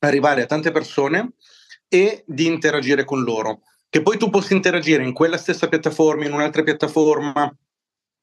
arrivare 0.00 0.42
a 0.42 0.46
tante 0.46 0.72
persone 0.72 1.34
e 1.88 2.24
di 2.26 2.46
interagire 2.46 3.04
con 3.04 3.22
loro. 3.22 3.60
Che 3.88 4.02
poi 4.02 4.18
tu 4.18 4.30
possa 4.30 4.54
interagire 4.54 5.04
in 5.04 5.12
quella 5.12 5.36
stessa 5.36 5.68
piattaforma, 5.68 6.24
in 6.24 6.32
un'altra 6.32 6.62
piattaforma, 6.62 7.56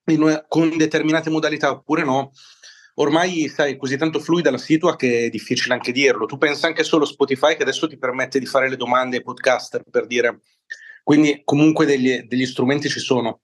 una, 0.05 0.45
con 0.47 0.75
determinate 0.75 1.29
modalità 1.29 1.71
oppure 1.71 2.03
no, 2.03 2.31
ormai 2.95 3.47
sai, 3.47 3.77
così 3.77 3.95
tanto 3.95 4.19
fluida 4.19 4.51
la 4.51 4.57
situa 4.57 4.95
che 4.95 5.25
è 5.25 5.29
difficile 5.29 5.73
anche 5.73 5.91
dirlo. 5.91 6.25
Tu 6.25 6.37
pensa 6.37 6.67
anche 6.67 6.83
solo 6.83 7.05
a 7.05 7.07
Spotify 7.07 7.55
che 7.55 7.61
adesso 7.61 7.87
ti 7.87 7.97
permette 7.97 8.39
di 8.39 8.45
fare 8.45 8.67
le 8.67 8.75
domande 8.75 9.17
ai 9.17 9.23
podcaster 9.23 9.83
per 9.89 10.05
dire. 10.05 10.41
Quindi 11.03 11.43
comunque 11.45 11.85
degli, 11.85 12.23
degli 12.23 12.45
strumenti 12.45 12.89
ci 12.89 12.99
sono 12.99 13.41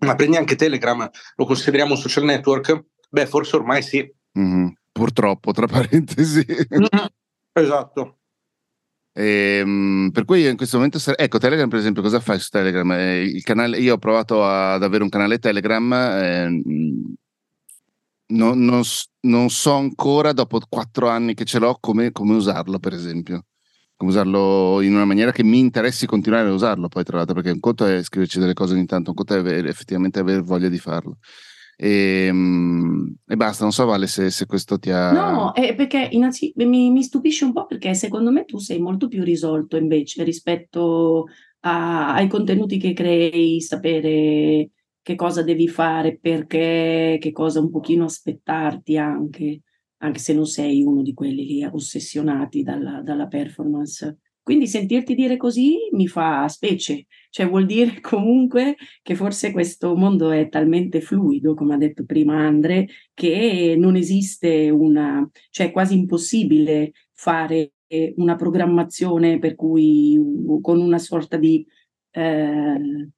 ma 0.00 0.14
prendi 0.14 0.36
anche 0.36 0.56
Telegram, 0.56 1.08
lo 1.36 1.44
consideriamo 1.44 1.92
un 1.92 1.98
social 1.98 2.24
network? 2.24 2.84
Beh, 3.08 3.26
forse 3.26 3.56
ormai 3.56 3.82
sì. 3.82 4.06
Mm-hmm. 4.38 4.68
Purtroppo, 4.92 5.52
tra 5.52 5.66
parentesi. 5.68 6.44
esatto. 7.52 8.18
E, 9.12 9.60
um, 9.64 10.10
per 10.12 10.24
cui 10.24 10.46
in 10.46 10.56
questo 10.56 10.76
momento, 10.76 10.98
ecco, 11.16 11.38
Telegram 11.38 11.68
per 11.68 11.78
esempio, 11.78 12.02
cosa 12.02 12.20
fai 12.20 12.38
su 12.38 12.50
Telegram? 12.50 12.90
Eh, 12.92 13.22
il 13.22 13.42
canale, 13.42 13.78
io 13.78 13.94
ho 13.94 13.98
provato 13.98 14.44
ad 14.44 14.82
avere 14.82 15.02
un 15.02 15.08
canale 15.08 15.38
Telegram, 15.38 15.92
eh, 15.92 16.48
non, 18.30 18.64
non, 18.64 18.82
non, 19.20 19.50
so 19.50 19.72
ancora, 19.72 20.32
dopo 20.32 20.60
quattro 20.68 21.08
anni 21.08 21.34
che 21.34 21.44
ce 21.44 21.58
l'ho, 21.58 21.78
come, 21.80 22.12
come 22.12 22.34
usarlo, 22.34 22.78
per 22.78 22.92
esempio 22.92 23.47
usarlo 24.06 24.80
in 24.80 24.94
una 24.94 25.04
maniera 25.04 25.32
che 25.32 25.42
mi 25.42 25.58
interessi 25.58 26.06
continuare 26.06 26.48
a 26.48 26.52
usarlo 26.52 26.88
poi 26.88 27.02
tra 27.02 27.16
l'altro 27.16 27.34
perché 27.34 27.50
un 27.50 27.60
conto 27.60 27.84
è 27.84 28.02
scriverci 28.02 28.38
delle 28.38 28.54
cose 28.54 28.74
ogni 28.74 28.86
tanto 28.86 29.10
un 29.10 29.16
conto 29.16 29.34
è 29.34 29.66
effettivamente 29.66 30.18
avere 30.20 30.40
voglia 30.40 30.68
di 30.68 30.78
farlo. 30.78 31.18
E, 31.80 32.26
ehm, 32.26 33.14
e, 33.24 33.36
basta, 33.36 33.62
non 33.62 33.72
so 33.72 33.84
Vale 33.84 34.08
se, 34.08 34.30
se 34.30 34.46
questo 34.46 34.78
ti 34.80 34.90
ha... 34.90 35.12
No, 35.12 35.52
è 35.52 35.76
perché 35.76 36.08
innanzi, 36.10 36.52
mi, 36.56 36.90
mi, 36.90 37.02
stupisce 37.04 37.44
un 37.44 37.52
po' 37.52 37.66
perché 37.66 37.94
secondo 37.94 38.32
me 38.32 38.44
tu 38.44 38.58
sei 38.58 38.80
molto 38.80 39.06
più 39.06 39.22
risolto 39.22 39.76
invece 39.76 40.24
rispetto 40.24 41.26
a, 41.60 42.14
ai 42.14 42.26
contenuti 42.26 42.78
che 42.78 42.92
crei, 42.92 43.60
sapere 43.60 44.70
che 45.00 45.14
cosa 45.14 45.42
devi 45.42 45.68
fare, 45.68 46.18
perché, 46.20 47.16
che 47.20 47.32
cosa 47.32 47.60
un 47.60 47.70
pochino 47.70 48.04
aspettarti 48.04 48.98
anche, 48.98 49.62
anche 49.98 50.18
se 50.18 50.32
non 50.32 50.46
sei 50.46 50.82
uno 50.82 51.02
di 51.02 51.14
quelli 51.14 51.44
lì 51.44 51.64
ossessionati 51.64 52.62
dalla, 52.62 53.00
dalla 53.02 53.26
performance. 53.26 54.18
Quindi 54.42 54.66
sentirti 54.66 55.14
dire 55.14 55.36
così 55.36 55.76
mi 55.92 56.06
fa 56.06 56.48
specie, 56.48 57.06
cioè 57.28 57.46
vuol 57.46 57.66
dire 57.66 58.00
comunque 58.00 58.76
che 59.02 59.14
forse 59.14 59.52
questo 59.52 59.94
mondo 59.94 60.30
è 60.30 60.48
talmente 60.48 61.00
fluido, 61.00 61.54
come 61.54 61.74
ha 61.74 61.78
detto 61.78 62.04
prima 62.04 62.38
Andre, 62.46 62.86
che 63.12 63.74
non 63.78 63.96
esiste 63.96 64.70
una, 64.70 65.28
cioè 65.50 65.66
è 65.66 65.70
quasi 65.70 65.98
impossibile 65.98 66.92
fare 67.12 67.72
una 68.16 68.36
programmazione 68.36 69.38
per 69.38 69.54
cui 69.54 70.18
con 70.60 70.80
una 70.80 70.98
sorta 70.98 71.36
di, 71.36 71.66
eh, 72.10 73.10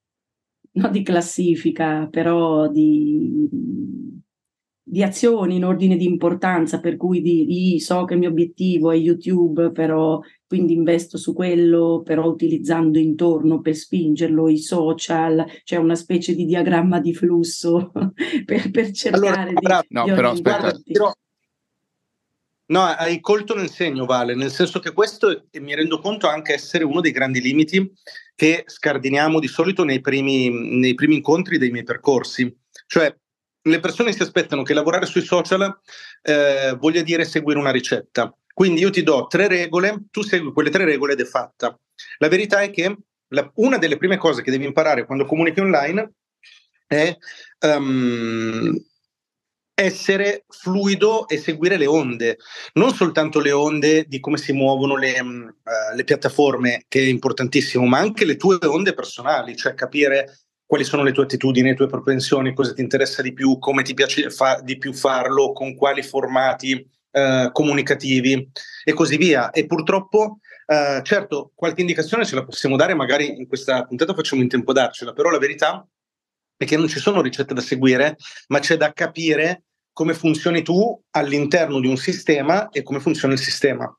non 0.73 0.93
di 0.93 1.03
classifica, 1.03 2.09
però 2.09 2.69
di 2.69 3.49
di 4.91 5.05
azioni 5.05 5.55
in 5.55 5.65
ordine 5.65 5.97
di 5.97 6.05
importanza, 6.05 6.81
per 6.81 6.97
cui 6.97 7.23
di, 7.23 7.45
di, 7.47 7.79
so 7.79 8.05
che 8.05 8.15
il 8.15 8.19
mio 8.19 8.29
obiettivo 8.29 8.91
è 8.91 8.97
YouTube, 8.97 9.71
però 9.71 10.21
quindi 10.49 10.73
investo 10.73 11.17
su 11.17 11.33
quello, 11.33 12.03
però 12.05 12.27
utilizzando 12.27 12.99
intorno 12.99 13.61
per 13.61 13.77
spingerlo 13.77 14.49
i 14.49 14.59
social, 14.59 15.47
cioè 15.63 15.79
una 15.79 15.95
specie 15.95 16.35
di 16.35 16.45
diagramma 16.45 16.99
di 16.99 17.15
flusso 17.15 17.93
per, 18.45 18.71
per 18.73 18.91
cercare 18.91 19.53
allora, 19.53 19.81
di... 19.87 19.95
No, 19.95 20.05
di 20.05 20.11
però 20.11 20.31
aspetta. 20.33 20.81
Però, 20.85 21.13
no, 22.67 22.83
hai 22.83 23.21
colto 23.21 23.55
nel 23.55 23.71
segno, 23.71 24.07
Vale, 24.07 24.35
nel 24.35 24.51
senso 24.51 24.81
che 24.81 24.93
questo 24.93 25.47
mi 25.61 25.73
rendo 25.73 26.01
conto 26.01 26.27
anche 26.27 26.53
essere 26.53 26.83
uno 26.83 27.01
dei 27.01 27.13
grandi 27.13 27.41
limiti 27.41 27.93
che 28.35 28.65
scardiniamo 28.67 29.39
di 29.39 29.47
solito 29.47 29.85
nei 29.85 30.01
primi, 30.01 30.51
nei 30.51 30.95
primi 30.95 31.15
incontri 31.15 31.59
dei 31.59 31.71
miei 31.71 31.85
percorsi. 31.85 32.53
Cioè, 32.89 33.15
le 33.63 33.81
persone 33.81 34.13
si 34.13 34.23
aspettano 34.23 34.63
che 34.63 34.75
lavorare 34.75 35.07
sui 35.07 35.23
social 35.23 35.81
eh, 36.23 36.77
voglia 36.79 37.03
dire 37.03 37.25
seguire 37.25 37.59
una 37.59 37.71
ricetta. 37.71 38.35
Quindi 38.53 38.81
io 38.81 38.91
ti 38.91 39.03
do 39.03 39.27
tre 39.27 39.49
regole, 39.49 40.05
tu 40.11 40.23
segui 40.23 40.53
quelle 40.53 40.71
tre 40.71 40.85
regole 40.85 41.13
ed 41.13 41.21
è 41.21 41.25
fatta. 41.25 41.79
La 42.19 42.29
verità 42.29 42.61
è 42.61 42.71
che 42.71 42.97
la, 43.29 43.51
una 43.57 43.79
delle 43.79 43.97
prime 43.97 44.17
cose 44.17 44.43
che 44.43 44.51
devi 44.51 44.65
imparare 44.65 45.07
quando 45.07 45.25
comunichi 45.25 45.61
online 45.61 46.13
è 46.87 47.17
um, 47.61 48.75
essere 49.73 50.45
fluido 50.49 51.27
e 51.29 51.39
seguire 51.39 51.77
le 51.77 51.87
onde, 51.87 52.37
non 52.75 52.93
soltanto 52.93 53.41
le 53.41 53.53
onde 53.53 54.05
di 54.07 54.21
come 54.21 54.37
si 54.37 54.53
muovono 54.53 54.97
le, 54.97 55.19
uh, 55.21 55.95
le 55.95 56.05
piattaforme, 56.05 56.85
che 56.89 57.01
è 57.01 57.05
importantissimo, 57.05 57.87
ma 57.87 57.99
anche 57.99 58.25
le 58.25 58.37
tue 58.37 58.59
onde 58.63 58.93
personali, 58.93 59.57
cioè 59.57 59.75
capire 59.75 60.41
quali 60.71 60.85
sono 60.85 61.03
le 61.03 61.11
tue 61.11 61.25
attitudini, 61.25 61.71
le 61.71 61.75
tue 61.75 61.89
propensioni, 61.89 62.55
cosa 62.55 62.73
ti 62.73 62.81
interessa 62.81 63.23
di 63.23 63.33
più, 63.33 63.59
come 63.59 63.83
ti 63.83 63.93
piace 63.93 64.31
fa- 64.31 64.61
di 64.63 64.79
più 64.79 64.93
farlo, 64.93 65.51
con 65.53 65.75
quali 65.75 66.01
formati 66.01 66.89
eh, 67.11 67.51
comunicativi 67.51 68.49
e 68.85 68.93
così 68.93 69.17
via. 69.17 69.51
E 69.51 69.67
purtroppo, 69.67 70.39
eh, 70.67 71.01
certo, 71.03 71.51
qualche 71.57 71.81
indicazione 71.81 72.25
ce 72.25 72.37
la 72.37 72.45
possiamo 72.45 72.77
dare, 72.77 72.95
magari 72.95 73.37
in 73.37 73.49
questa 73.49 73.83
puntata 73.83 74.15
facciamo 74.15 74.43
in 74.43 74.49
tempo 74.49 74.71
a 74.71 74.75
darcela, 74.75 75.13
però 75.13 75.31
la 75.31 75.39
verità 75.39 75.85
è 76.57 76.65
che 76.65 76.77
non 76.77 76.87
ci 76.87 77.01
sono 77.01 77.21
ricette 77.21 77.53
da 77.53 77.61
seguire, 77.61 78.15
ma 78.47 78.61
c'è 78.61 78.77
da 78.77 78.93
capire 78.93 79.65
come 79.93 80.15
funzioni 80.15 80.63
tu 80.63 81.03
all'interno 81.11 81.81
di 81.81 81.89
un 81.89 81.97
sistema 81.97 82.69
e 82.69 82.85
come 82.85 83.01
funziona 83.01 83.35
il 83.35 83.41
sistema. 83.41 83.93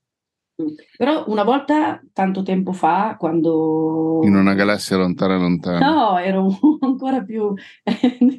Però 0.98 1.26
una 1.28 1.44
volta, 1.44 2.02
tanto 2.14 2.44
tempo 2.44 2.72
fa, 2.72 3.16
quando... 3.18 4.20
In 4.24 4.36
una 4.36 4.54
galassia 4.54 4.98
lontana 4.98 5.38
lontana. 5.38 5.80
No, 5.80 6.18
ero 6.18 6.48
ancora 6.82 7.24
più 7.24 7.54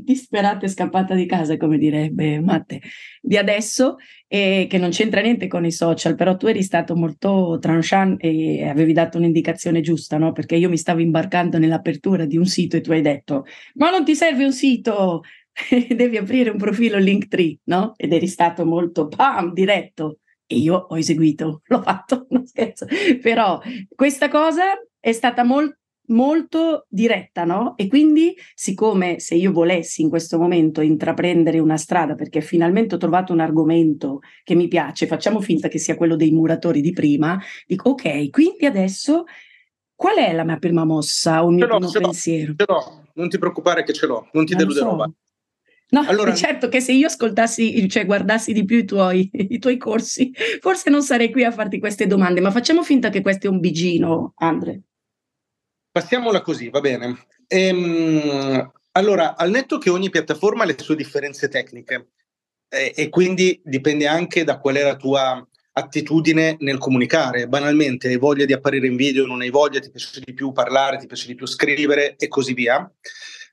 disperata 0.03 0.67
e 0.67 0.69
scappata 0.69 1.15
di 1.15 1.27
casa, 1.27 1.57
come 1.57 1.79
direbbe 1.79 2.41
Matte, 2.41 2.81
di 3.21 3.37
adesso, 3.37 3.97
e 4.27 4.67
che 4.69 4.79
non 4.79 4.91
c'entra 4.91 5.21
niente 5.21 5.47
con 5.47 5.65
i 5.65 5.73
social, 5.73 6.15
però 6.15 6.37
tu 6.37 6.47
eri 6.47 6.63
stato 6.63 6.95
molto 6.97 7.59
tranchant 7.61 8.23
e 8.23 8.67
avevi 8.67 8.93
dato 8.93 9.19
un'indicazione 9.19 9.81
giusta, 9.81 10.19
no? 10.19 10.33
Perché 10.33 10.57
io 10.57 10.69
mi 10.69 10.79
stavo 10.79 11.01
imbarcando 11.01 11.59
nell'apertura 11.59 12.25
di 12.25 12.37
un 12.37 12.47
sito 12.47 12.77
e 12.77 12.81
tu 12.81 12.93
hai 12.93 13.03
detto, 13.03 13.45
ma 13.75 13.91
non 13.91 14.05
ti 14.05 14.15
serve 14.15 14.45
un 14.45 14.53
sito, 14.53 15.23
devi 15.95 16.17
aprire 16.17 16.51
un 16.51 16.57
profilo 16.57 16.99
Linktree, 16.99 17.59
no? 17.65 17.93
Ed 17.97 18.13
eri 18.13 18.27
stato 18.27 18.65
molto, 18.65 19.09
pam, 19.09 19.53
diretto 19.53 20.19
e 20.53 20.59
io 20.59 20.87
ho 20.89 20.99
eseguito, 20.99 21.63
l'ho 21.67 21.83
fatto, 21.83 22.27
non 22.31 22.47
scherzo, 22.47 22.87
però 23.21 23.61
questa 23.95 24.29
cosa 24.29 24.65
è 25.01 25.13
stata 25.13 25.43
molto 25.45 25.77
molto 26.05 26.87
diretta, 26.89 27.45
no? 27.45 27.75
E 27.77 27.87
quindi, 27.87 28.35
siccome 28.55 29.19
se 29.19 29.35
io 29.35 29.53
volessi 29.53 30.03
in 30.03 30.11
questo 30.11 30.39
momento 30.39 30.81
intraprendere 30.83 31.59
una 31.59 31.77
strada, 31.79 32.15
perché 32.15 32.41
finalmente 32.41 32.97
ho 32.97 32.99
trovato 32.99 33.33
un 33.33 33.41
argomento 33.41 34.19
che 34.43 34.55
mi 34.55 34.69
piace, 34.69 35.07
facciamo 35.07 35.41
finta 35.41 35.69
che 35.69 35.79
sia 35.79 35.97
quello 35.97 36.17
dei 36.17 36.31
muratori 36.33 36.83
di 36.83 36.93
prima, 36.93 37.41
dico 37.67 37.91
ok, 37.91 38.31
quindi 38.31 38.67
adesso 38.67 39.25
qual 39.95 40.17
è 40.17 40.33
la 40.33 40.45
mia 40.45 40.59
prima 40.59 40.85
mossa 40.85 41.45
o 41.45 41.49
il 41.49 41.55
mio 41.55 41.67
primo 41.67 41.91
pensiero? 41.91 42.55
Ce 42.57 42.65
l'ho, 42.67 43.05
non 43.15 43.29
ti 43.29 43.39
preoccupare 43.39 43.85
che 43.85 43.93
ce 43.93 44.07
l'ho, 44.07 44.29
non 44.33 44.45
ti 44.45 44.55
deluderò. 44.55 45.05
So. 45.05 45.15
No, 45.93 46.05
allora... 46.07 46.35
certo 46.37 46.69
che 46.69 46.81
se 46.81 46.93
io 46.93 47.07
ascoltassi, 47.07 47.89
cioè 47.89 48.07
guardassi 48.07 48.53
di 48.53 48.65
più 48.65 48.79
i 48.79 48.85
tuoi, 48.85 49.31
i 49.33 49.59
tuoi, 49.59 49.77
corsi, 49.77 50.33
forse 50.61 50.91
non 50.91 51.03
sarei 51.03 51.31
qui 51.31 51.45
a 51.45 51.53
farti 51.53 51.79
queste 51.79 52.07
domande, 52.07 52.41
ma 52.41 52.51
facciamo 52.51 52.83
finta 52.83 53.11
che 53.11 53.21
questo 53.21 53.47
è 53.47 53.51
un 53.51 53.61
bigino, 53.61 54.33
Andre. 54.37 54.83
Passiamola 55.91 56.41
così, 56.41 56.71
va 56.71 56.81
bene. 56.81 57.27
Ehm, 57.47 58.73
allora, 58.93 59.37
al 59.37 59.51
netto 59.51 59.79
che 59.79 59.91
ogni 59.91 60.09
piattaforma 60.09 60.63
ha 60.63 60.67
le 60.67 60.77
sue 60.79 60.97
differenze 60.97 61.49
tecniche 61.49 62.13
eh, 62.69 62.93
e 62.97 63.09
quindi 63.11 63.61
dipende 63.63 64.07
anche 64.07 64.45
da 64.45 64.59
qual 64.59 64.77
è 64.77 64.83
la 64.83 64.97
tua 64.97 65.47
attitudine 65.73 66.57
nel 66.61 66.79
comunicare. 66.79 67.47
Banalmente, 67.49 68.09
hai 68.09 68.17
voglia 68.17 68.47
di 68.47 68.55
apparire 68.55 68.87
in 68.87 68.97
video, 68.97 69.27
non 69.27 69.43
hai 69.43 69.51
voglia, 69.51 69.81
ti 69.81 69.91
piace 69.91 70.21
di 70.25 70.33
più 70.33 70.53
parlare, 70.53 70.97
ti 70.97 71.07
piace 71.07 71.27
di 71.27 71.35
più 71.35 71.47
scrivere 71.47 72.17
e 72.17 72.29
così 72.29 72.55
via. 72.55 72.91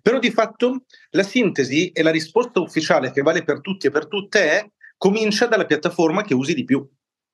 Però 0.01 0.20
di 0.20 0.32
fatto 0.32 0.84
la 1.12 1.24
sintesi 1.24 1.89
e 1.89 2.01
la 2.03 2.12
risposta 2.12 2.60
ufficiale 2.60 3.12
che 3.12 3.22
vale 3.22 3.44
per 3.44 3.62
tutti 3.62 3.88
e 3.88 3.91
per 3.91 4.08
tutte 4.08 4.51
è 4.51 4.70
comincia 4.98 5.48
dalla 5.48 5.65
piattaforma 5.65 6.24
che 6.24 6.34
usi 6.34 6.53
di 6.53 6.63
più 6.63 6.88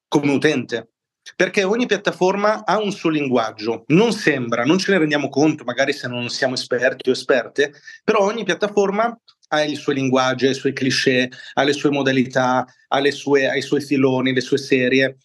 come 0.08 0.32
utente. 0.32 0.90
Perché 1.36 1.64
ogni 1.64 1.88
piattaforma 1.88 2.64
ha 2.66 2.80
un 2.80 2.92
suo 2.92 3.10
linguaggio, 3.10 3.84
non 3.88 4.14
sembra, 4.14 4.64
non 4.64 4.78
ce 4.78 4.92
ne 4.92 5.00
rendiamo 5.00 5.28
conto, 5.28 5.64
magari 5.64 5.92
se 5.92 6.08
non 6.08 6.30
siamo 6.30 6.54
esperti 6.54 7.10
o 7.10 7.14
esperte, 7.14 7.74
però 8.04 8.20
ogni 8.20 8.44
piattaforma 8.44 9.20
ha 9.50 9.64
i 9.64 9.76
suoi 9.76 9.96
linguaggi, 9.96 10.46
ha 10.46 10.52
i 10.52 10.56
suoi 10.56 10.74
cliché, 10.74 11.30
ha 11.54 11.64
le 11.64 11.74
sue 11.74 11.90
modalità, 11.90 12.66
ha, 12.88 13.12
sue, 13.12 13.48
ha 13.48 13.56
i 13.56 13.62
suoi 13.64 13.82
filoni, 13.82 14.34
le 14.34 14.42
sue 14.42 14.60
serie. 14.60 15.18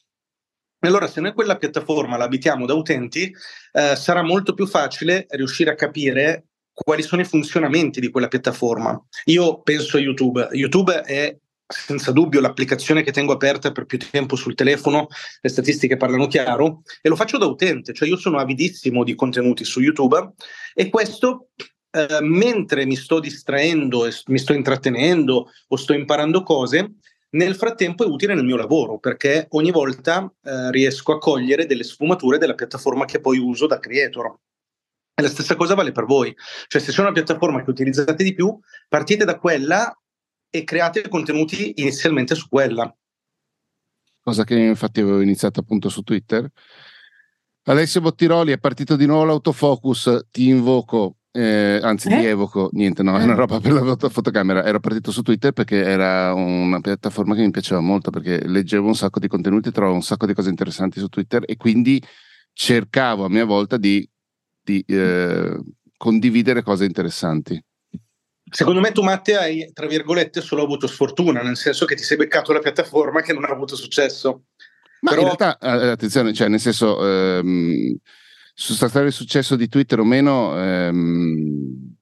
Allora, 0.81 1.07
se 1.07 1.21
noi 1.21 1.35
quella 1.35 1.59
piattaforma 1.59 2.17
la 2.17 2.25
abitiamo 2.25 2.65
da 2.65 2.73
utenti, 2.73 3.31
eh, 3.73 3.95
sarà 3.95 4.23
molto 4.23 4.55
più 4.55 4.67
facile 4.67 5.27
riuscire 5.29 5.71
a 5.71 5.75
capire 5.75 6.47
quali 6.73 7.03
sono 7.03 7.23
i 7.23 7.27
funzionamenti 7.27 8.01
di 8.01 8.11
quella 8.11 8.29
piattaforma. 8.29 8.99
Io 9.27 9.61
penso 9.63 9.97
a 9.97 10.01
YouTube. 10.01 10.49
YouTube 10.53 11.03
è 11.03 11.37
senza 11.71 12.11
dubbio 12.11 12.41
l'applicazione 12.41 13.03
che 13.03 13.13
tengo 13.13 13.33
aperta 13.33 13.71
per 13.71 13.85
più 13.87 13.99
tempo 13.99 14.35
sul 14.35 14.55
telefono, 14.55 15.07
le 15.41 15.49
statistiche 15.49 15.97
parlano 15.97 16.27
chiaro, 16.27 16.83
e 17.01 17.09
lo 17.09 17.17
faccio 17.17 17.39
da 17.39 17.47
utente, 17.47 17.93
cioè 17.93 18.09
io 18.09 18.17
sono 18.17 18.39
avidissimo 18.39 19.05
di 19.05 19.15
contenuti 19.15 19.65
su 19.65 19.81
YouTube 19.81 20.33
e 20.75 20.89
questo 20.89 21.51
eh, 21.93 22.19
mentre 22.23 22.87
mi 22.87 22.97
sto 22.97 23.21
distraendo, 23.21 24.09
mi 24.27 24.39
sto 24.39 24.53
intrattenendo 24.53 25.51
o 25.69 25.77
sto 25.77 25.93
imparando 25.93 26.43
cose, 26.43 26.95
nel 27.31 27.55
frattempo 27.55 28.05
è 28.05 28.09
utile 28.09 28.35
nel 28.35 28.45
mio 28.45 28.57
lavoro 28.57 28.99
perché 28.99 29.47
ogni 29.51 29.71
volta 29.71 30.33
eh, 30.43 30.71
riesco 30.73 31.13
a 31.13 31.19
cogliere 31.19 31.67
delle 31.67 31.85
sfumature 31.85 32.39
della 32.39 32.55
piattaforma 32.55 33.05
che 33.05 33.21
poi 33.21 33.39
uso 33.39 33.67
da 33.67 33.79
creator. 33.79 34.37
E 35.21 35.23
la 35.23 35.29
stessa 35.29 35.55
cosa 35.55 35.75
vale 35.75 35.93
per 35.93 36.07
voi. 36.07 36.35
Cioè, 36.67 36.81
se 36.81 36.93
c'è 36.93 37.03
una 37.03 37.13
piattaforma 37.13 37.63
che 37.63 37.71
utilizzate 37.71 38.25
di 38.25 38.33
più, 38.35 38.59
partite 38.89 39.27
da 39.27 39.39
quella 39.39 39.95
e 40.49 40.65
create 40.65 41.07
contenuti 41.09 41.75
inizialmente 41.77 42.35
su 42.35 42.49
quella. 42.49 42.93
Cosa 44.23 44.45
che 44.45 44.59
infatti 44.59 45.01
avevo 45.01 45.21
iniziato 45.21 45.61
appunto 45.61 45.91
su 45.91 46.03
Twitter. 46.03 46.51
Alessio 47.65 48.01
Bottiroli 48.01 48.53
è 48.53 48.59
partito 48.59 48.97
di 48.97 49.05
nuovo 49.05 49.25
l'autofocus, 49.25 50.29
ti 50.31 50.49
invoco, 50.49 51.17
eh, 51.31 51.79
anzi 51.83 52.09
eh? 52.09 52.19
ti 52.19 52.25
evoco, 52.25 52.71
niente, 52.73 53.03
no, 53.03 53.19
è 53.19 53.23
una 53.23 53.35
roba 53.35 53.61
per 53.61 53.73
la 53.73 53.97
fotocamera. 53.97 54.65
Ero 54.65 54.81
partito 54.81 55.13
su 55.13 55.23
Twitter 55.23 55.53
perché 55.53 55.85
era 55.85 56.33
una 56.33 56.81
piattaforma 56.81 57.35
che 57.35 57.43
mi 57.43 57.51
piaceva 57.51 57.81
molto 57.81 58.11
perché 58.11 58.47
leggevo 58.47 58.87
un 58.87 58.95
sacco 58.95 59.21
di 59.21 59.29
contenuti, 59.29 59.71
trovavo 59.71 59.95
un 59.95 60.03
sacco 60.03 60.27
di 60.27 60.35
cose 60.35 60.49
interessanti 60.49 60.99
su 60.99 61.09
Twitter 61.09 61.43
e 61.47 61.57
quindi 61.57 62.03
cercavo 62.53 63.25
a 63.25 63.29
mia 63.29 63.45
volta 63.45 63.77
di 63.77 64.09
di 64.71 64.85
eh, 64.87 65.59
condividere 65.97 66.63
cose 66.63 66.85
interessanti. 66.85 67.63
Secondo 68.53 68.81
me 68.81 68.93
tu 68.93 69.03
Matte 69.03 69.37
hai, 69.37 69.71
tra 69.73 69.87
virgolette, 69.87 70.41
solo 70.41 70.63
avuto 70.63 70.87
sfortuna, 70.87 71.43
nel 71.43 71.57
senso 71.57 71.85
che 71.85 71.95
ti 71.95 72.03
sei 72.03 72.17
beccato 72.17 72.53
la 72.53 72.59
piattaforma 72.59 73.23
che 73.23 73.33
non 73.33 73.45
ha 73.45 73.49
avuto 73.49 73.77
successo. 73.77 74.47
Ma 75.01 75.11
Però... 75.11 75.23
in 75.23 75.37
realtà, 75.37 75.59
eh, 75.59 75.91
attenzione, 75.91 76.33
cioè 76.33 76.49
nel 76.49 76.61
senso, 76.61 77.05
ehm, 77.07 77.97
sostanziale 78.55 79.07
il 79.07 79.13
successo 79.13 79.57
di 79.57 79.69
Twitter 79.69 80.01
o 80.01 80.05
meno, 80.05 80.59
ehm, 80.59 81.95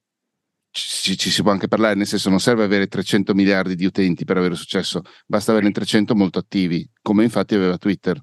ci, 0.70 1.16
ci, 1.16 1.30
si 1.30 1.42
può 1.42 1.50
anche 1.50 1.68
parlare, 1.68 1.94
nel 1.94 2.06
senso 2.06 2.30
non 2.30 2.40
serve 2.40 2.64
avere 2.64 2.86
300 2.86 3.34
miliardi 3.34 3.74
di 3.74 3.84
utenti 3.84 4.24
per 4.24 4.38
avere 4.38 4.54
successo, 4.54 5.02
basta 5.26 5.52
averne 5.52 5.70
300 5.70 6.14
molto 6.14 6.38
attivi, 6.38 6.88
come 7.02 7.24
infatti 7.24 7.54
aveva 7.54 7.76
Twitter. 7.76 8.22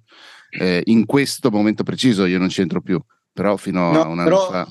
Eh, 0.49 0.81
in 0.85 1.05
questo 1.05 1.51
momento 1.51 1.83
preciso 1.83 2.25
io 2.25 2.39
non 2.39 2.47
c'entro 2.47 2.81
più, 2.81 2.99
però 3.35 3.57
fino 3.57 3.91
no, 3.91 4.01
a 4.01 4.07
un 4.07 4.19
anno 4.19 4.37
fa... 4.37 4.67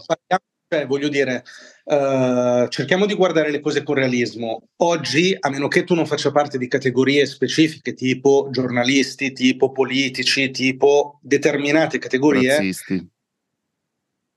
Cioè, 0.67 0.87
voglio 0.87 1.09
dire, 1.09 1.45
uh, 1.85 2.67
cerchiamo 2.69 3.05
di 3.07 3.15
guardare 3.15 3.51
le 3.51 3.61
cose 3.61 3.85
con 3.85 3.95
realismo. 3.95 4.71
Oggi, 4.77 5.37
a 5.39 5.51
meno 5.51 5.69
che 5.69 5.85
tu 5.85 5.95
non 5.95 6.07
faccia 6.07 6.33
parte 6.33 6.59
di 6.59 6.67
categorie 6.67 7.27
specifiche, 7.27 7.93
tipo 7.93 8.49
giornalisti, 8.51 9.33
tipo 9.33 9.71
politici, 9.71 10.51
tipo 10.51 11.21
determinate 11.23 11.99
categorie, 11.99 12.57
Razzisti 12.57 13.13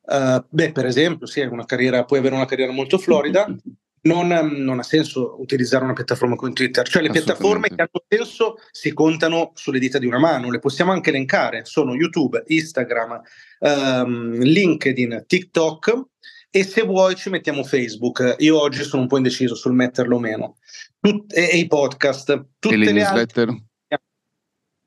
Uh, 0.08 0.42
beh, 0.48 0.72
per 0.72 0.86
esempio, 0.86 1.28
sì, 1.28 1.42
una 1.42 1.66
carriera, 1.66 2.06
puoi 2.06 2.20
avere 2.20 2.36
una 2.36 2.46
carriera 2.46 2.72
molto 2.72 2.98
florida. 2.98 3.46
Non, 4.00 4.28
non, 4.28 4.80
ha 4.80 4.84
senso 4.84 5.36
utilizzare 5.42 5.84
una 5.84 5.92
piattaforma 5.92 6.36
come 6.36 6.54
Twitter, 6.54 6.88
cioè 6.88 7.02
le 7.02 7.10
piattaforme 7.10 7.68
che 7.68 7.82
hanno 7.82 8.06
senso 8.08 8.56
si 8.72 8.94
contano 8.94 9.52
sulle 9.56 9.80
dita 9.80 9.98
di 9.98 10.06
una 10.06 10.20
mano, 10.20 10.50
le 10.50 10.60
possiamo 10.60 10.94
anche 10.94 11.10
elencare, 11.10 11.66
sono 11.66 11.94
YouTube, 11.94 12.42
Instagram, 12.46 13.22
um, 13.60 14.34
LinkedIn, 14.40 15.26
TikTok 15.28 16.06
e 16.50 16.64
se 16.64 16.84
vuoi 16.84 17.16
ci 17.16 17.30
mettiamo 17.30 17.64
Facebook. 17.64 18.36
Io 18.40 18.60
oggi 18.60 18.84
sono 18.84 19.04
un 19.04 19.08
po' 19.08 19.18
indeciso 19.18 19.56
sul 19.56 19.74
metterlo 19.74 20.16
o 20.16 20.20
meno. 20.20 20.58
Tut- 21.00 21.36
e, 21.36 21.50
e, 21.52 21.58
i 21.58 21.68
podcast. 21.68 22.46
Tutte 22.60 22.76
e 22.76 22.78
le, 22.78 22.86
le 22.86 22.92
newsletter? 22.92 23.50
Altre, 23.50 23.66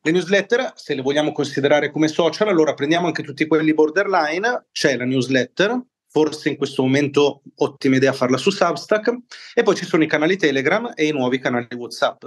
le 0.02 0.12
newsletter, 0.12 0.72
se 0.76 0.94
le 0.94 1.02
vogliamo 1.02 1.30
considerare 1.30 1.90
come 1.90 2.08
social, 2.08 2.48
allora 2.48 2.72
prendiamo 2.72 3.06
anche 3.06 3.22
tutti 3.22 3.46
quelli 3.46 3.74
borderline, 3.74 4.68
c'è 4.72 4.96
la 4.96 5.04
newsletter, 5.04 5.78
forse 6.08 6.48
in 6.48 6.56
questo 6.56 6.82
momento 6.82 7.42
ottima 7.56 7.96
idea 7.96 8.14
farla 8.14 8.38
su 8.38 8.50
Substack, 8.50 9.14
e 9.52 9.62
poi 9.62 9.76
ci 9.76 9.84
sono 9.84 10.02
i 10.02 10.06
canali 10.06 10.38
Telegram 10.38 10.90
e 10.94 11.06
i 11.06 11.12
nuovi 11.12 11.38
canali 11.38 11.68
WhatsApp. 11.74 12.24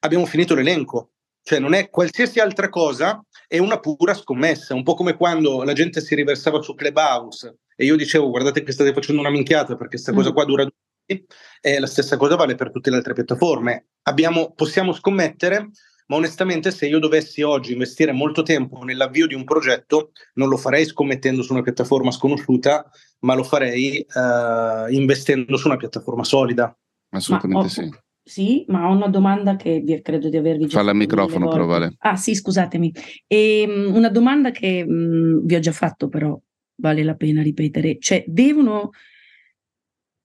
Abbiamo 0.00 0.26
finito 0.26 0.54
l'elenco, 0.54 1.12
cioè 1.42 1.58
non 1.58 1.72
è 1.72 1.88
qualsiasi 1.88 2.38
altra 2.38 2.68
cosa, 2.68 3.24
è 3.50 3.58
una 3.58 3.80
pura 3.80 4.14
scommessa, 4.14 4.76
un 4.76 4.84
po' 4.84 4.94
come 4.94 5.16
quando 5.16 5.64
la 5.64 5.72
gente 5.72 6.00
si 6.00 6.14
riversava 6.14 6.62
su 6.62 6.76
Clubhouse 6.76 7.62
e 7.74 7.84
io 7.84 7.96
dicevo 7.96 8.30
guardate 8.30 8.62
che 8.62 8.70
state 8.70 8.92
facendo 8.92 9.20
una 9.20 9.30
minchiata 9.30 9.74
perché 9.74 9.94
questa 9.96 10.12
mm. 10.12 10.14
cosa 10.14 10.30
qua 10.30 10.44
dura 10.44 10.62
due 10.62 10.72
anni, 11.08 11.26
e 11.60 11.80
la 11.80 11.88
stessa 11.88 12.16
cosa 12.16 12.36
vale 12.36 12.54
per 12.54 12.70
tutte 12.70 12.90
le 12.90 12.96
altre 12.96 13.12
piattaforme. 13.12 13.88
Abbiamo, 14.02 14.52
possiamo 14.52 14.92
scommettere 14.92 15.70
ma 16.06 16.16
onestamente 16.16 16.70
se 16.70 16.86
io 16.86 17.00
dovessi 17.00 17.42
oggi 17.42 17.72
investire 17.72 18.12
molto 18.12 18.42
tempo 18.42 18.84
nell'avvio 18.84 19.26
di 19.26 19.34
un 19.34 19.42
progetto, 19.42 20.12
non 20.34 20.48
lo 20.48 20.56
farei 20.56 20.84
scommettendo 20.84 21.42
su 21.42 21.52
una 21.52 21.62
piattaforma 21.62 22.12
sconosciuta, 22.12 22.88
ma 23.20 23.34
lo 23.34 23.44
farei 23.44 24.04
uh, 24.14 24.92
investendo 24.92 25.56
su 25.56 25.68
una 25.68 25.76
piattaforma 25.76 26.24
solida. 26.24 26.76
Assolutamente 27.10 27.64
ho, 27.64 27.68
sì. 27.68 27.90
Sì, 28.22 28.64
ma 28.68 28.88
ho 28.88 28.94
una 28.94 29.08
domanda 29.08 29.56
che 29.56 29.80
vi, 29.80 30.00
credo 30.02 30.28
di 30.28 30.36
avervi 30.36 30.66
già 30.66 30.78
Falla 30.78 30.90
al 30.90 30.96
microfono, 30.96 31.48
però 31.48 31.66
vale. 31.66 31.94
Ah 31.98 32.16
sì, 32.16 32.34
scusatemi. 32.34 32.92
E, 33.26 33.64
um, 33.66 33.94
una 33.94 34.08
domanda 34.08 34.50
che 34.50 34.84
um, 34.86 35.44
vi 35.44 35.54
ho 35.54 35.58
già 35.58 35.72
fatto, 35.72 36.08
però 36.08 36.38
vale 36.76 37.02
la 37.02 37.14
pena 37.14 37.42
ripetere. 37.42 37.98
Cioè, 37.98 38.24
devono 38.26 38.90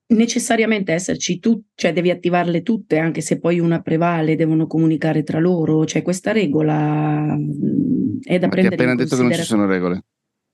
necessariamente 0.08 0.94
esserci 0.94 1.40
tu, 1.40 1.64
cioè 1.74 1.94
devi 1.94 2.12
attivarle 2.12 2.62
tutte, 2.62 3.00
anche 3.00 3.22
se 3.22 3.40
poi 3.40 3.60
una 3.60 3.82
prevale, 3.82 4.36
devono 4.36 4.68
comunicare 4.68 5.24
tra 5.24 5.40
loro, 5.40 5.86
cioè 5.86 6.02
questa 6.02 6.32
regola 6.32 7.36
mm, 7.36 8.20
è 8.24 8.38
da 8.38 8.48
Ma 8.48 8.52
prendere. 8.52 8.76
Ti 8.76 8.84
appena 8.84 8.96
detto 8.96 9.16
che 9.16 9.22
non 9.22 9.34
ci 9.34 9.44
sono 9.44 9.66
regole. 9.66 10.04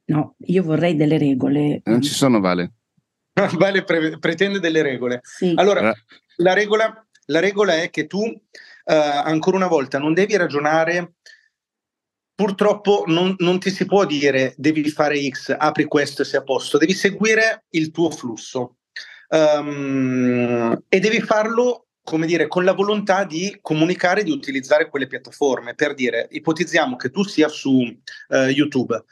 No, 0.06 0.36
io 0.46 0.64
vorrei 0.64 0.96
delle 0.96 1.18
regole. 1.18 1.82
Non 1.86 2.02
ci 2.02 2.14
sono, 2.14 2.40
Vale. 2.40 2.74
vale 3.58 3.84
pre- 3.84 4.20
pretende 4.20 4.60
delle 4.60 4.82
regole. 4.82 5.20
Sì. 5.24 5.54
Allora, 5.56 5.94
la 6.38 6.54
regola, 6.54 7.06
la 7.26 7.40
regola, 7.40 7.82
è 7.82 7.90
che 7.90 8.08
tu, 8.08 8.20
uh, 8.20 8.42
ancora 8.84 9.58
una 9.58 9.68
volta, 9.68 10.00
non 10.00 10.14
devi 10.14 10.36
ragionare 10.36 11.16
purtroppo 12.34 13.04
non, 13.06 13.36
non, 13.38 13.60
ti 13.60 13.70
si 13.70 13.86
può 13.86 14.04
dire 14.06 14.56
devi 14.58 14.90
fare 14.90 15.22
X, 15.30 15.56
apri 15.56 15.86
questo 15.86 16.24
e 16.24 16.26
sei 16.26 16.40
a 16.40 16.44
posto, 16.44 16.80
devi 16.80 16.94
seguire 16.94 17.66
il 17.72 17.92
tuo 17.92 18.10
flusso 18.10 18.78
um, 19.30 20.76
e 20.90 21.00
devi 21.00 21.22
farlo 21.22 21.86
come 22.04 22.26
dire, 22.26 22.48
con 22.48 22.64
la 22.64 22.74
volontà 22.74 23.24
di 23.24 23.58
comunicare, 23.62 24.24
di 24.24 24.32
utilizzare 24.32 24.90
quelle 24.90 25.08
piattaforme. 25.08 25.76
Per 25.76 25.94
dire, 25.94 26.28
ipotizziamo 26.32 26.96
che 26.96 27.10
tu 27.10 27.24
sia 27.24 27.48
su 27.48 27.72
uh, 27.72 28.36
YouTube. 28.36 29.04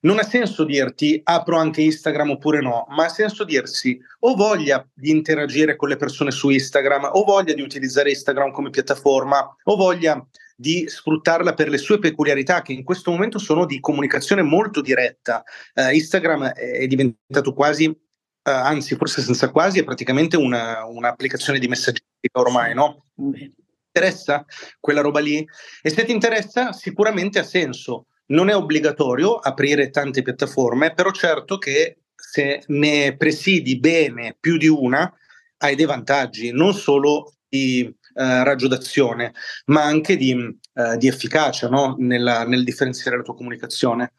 Non 0.00 0.18
ha 0.18 0.22
senso 0.22 0.64
dirti 0.64 1.20
apro 1.24 1.56
anche 1.56 1.82
Instagram 1.82 2.30
oppure 2.30 2.60
no, 2.60 2.86
ma 2.90 3.06
ha 3.06 3.08
senso 3.08 3.44
dirsi 3.44 3.98
o 4.20 4.34
voglia 4.36 4.86
di 4.94 5.10
interagire 5.10 5.74
con 5.76 5.88
le 5.88 5.96
persone 5.96 6.30
su 6.30 6.50
Instagram, 6.50 7.10
o 7.12 7.24
voglia 7.24 7.54
di 7.54 7.62
utilizzare 7.62 8.10
Instagram 8.10 8.52
come 8.52 8.70
piattaforma, 8.70 9.56
o 9.64 9.76
voglia 9.76 10.24
di 10.56 10.88
sfruttarla 10.88 11.54
per 11.54 11.68
le 11.68 11.78
sue 11.78 11.98
peculiarità 11.98 12.62
che 12.62 12.72
in 12.72 12.82
questo 12.82 13.10
momento 13.10 13.38
sono 13.38 13.64
di 13.64 13.80
comunicazione 13.80 14.42
molto 14.42 14.80
diretta. 14.80 15.42
Uh, 15.74 15.92
Instagram 15.92 16.52
è 16.52 16.86
diventato 16.86 17.52
quasi 17.52 18.06
Uh, 18.48 18.50
anzi 18.50 18.94
forse 18.94 19.20
senza 19.20 19.50
quasi, 19.50 19.80
è 19.80 19.84
praticamente 19.84 20.38
una, 20.38 20.86
un'applicazione 20.86 21.58
di 21.58 21.68
messaggistica 21.68 22.40
ormai, 22.40 22.72
no? 22.72 23.04
Ti 23.14 23.52
interessa 23.92 24.46
quella 24.80 25.02
roba 25.02 25.20
lì? 25.20 25.46
E 25.82 25.90
se 25.90 26.04
ti 26.04 26.12
interessa, 26.12 26.72
sicuramente 26.72 27.38
ha 27.38 27.42
senso. 27.42 28.06
Non 28.28 28.48
è 28.48 28.54
obbligatorio 28.54 29.36
aprire 29.36 29.90
tante 29.90 30.22
piattaforme, 30.22 30.92
però 30.92 31.10
certo 31.10 31.58
che 31.58 31.98
se 32.14 32.62
ne 32.66 33.16
presidi 33.16 33.78
bene 33.78 34.36
più 34.38 34.56
di 34.56 34.68
una, 34.68 35.12
hai 35.58 35.74
dei 35.74 35.86
vantaggi, 35.86 36.50
non 36.52 36.74
solo 36.74 37.32
di 37.48 37.84
uh, 37.86 38.42
raggio 38.42 38.68
d'azione, 38.68 39.32
ma 39.66 39.82
anche 39.84 40.16
di, 40.16 40.34
uh, 40.34 40.96
di 40.96 41.06
efficacia 41.06 41.68
no? 41.68 41.96
Nella, 41.98 42.44
nel 42.44 42.64
differenziare 42.64 43.16
la 43.16 43.22
tua 43.22 43.34
comunicazione. 43.34 44.12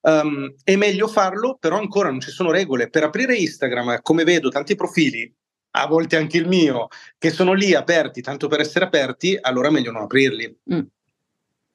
Um, 0.00 0.54
è 0.62 0.76
meglio 0.76 1.08
farlo, 1.08 1.56
però 1.58 1.78
ancora 1.78 2.10
non 2.10 2.20
ci 2.20 2.30
sono 2.30 2.52
regole. 2.52 2.88
Per 2.88 3.02
aprire 3.02 3.34
Instagram, 3.34 4.00
come 4.02 4.24
vedo 4.24 4.48
tanti 4.48 4.76
profili, 4.76 5.30
a 5.72 5.86
volte 5.86 6.16
anche 6.16 6.38
il 6.38 6.46
mio, 6.46 6.88
che 7.18 7.30
sono 7.30 7.52
lì 7.52 7.74
aperti 7.74 8.22
tanto 8.22 8.48
per 8.48 8.60
essere 8.60 8.84
aperti, 8.84 9.36
allora 9.40 9.68
è 9.68 9.70
meglio 9.70 9.90
non 9.90 10.02
aprirli. 10.02 10.58
Mm. 10.72 10.80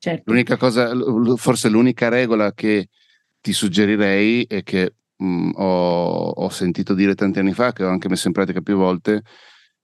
Certo. 0.03 0.29
L'unica 0.29 0.57
cosa, 0.57 0.91
forse 1.37 1.69
l'unica 1.69 2.09
regola 2.09 2.51
che 2.51 2.89
ti 3.39 3.53
suggerirei 3.53 4.43
è 4.43 4.61
che 4.61 4.95
mh, 5.15 5.25
mm, 5.25 5.51
ho, 5.55 6.27
ho, 6.27 6.49
sentito 6.49 6.93
dire 6.93 7.15
tanti 7.15 7.39
anni 7.39 7.53
fa, 7.53 7.71
che 7.71 7.85
ho 7.85 7.87
anche 7.87 8.09
messo 8.09 8.27
in 8.27 8.33
pratica 8.33 8.59
più 8.59 8.75
volte, 8.75 9.21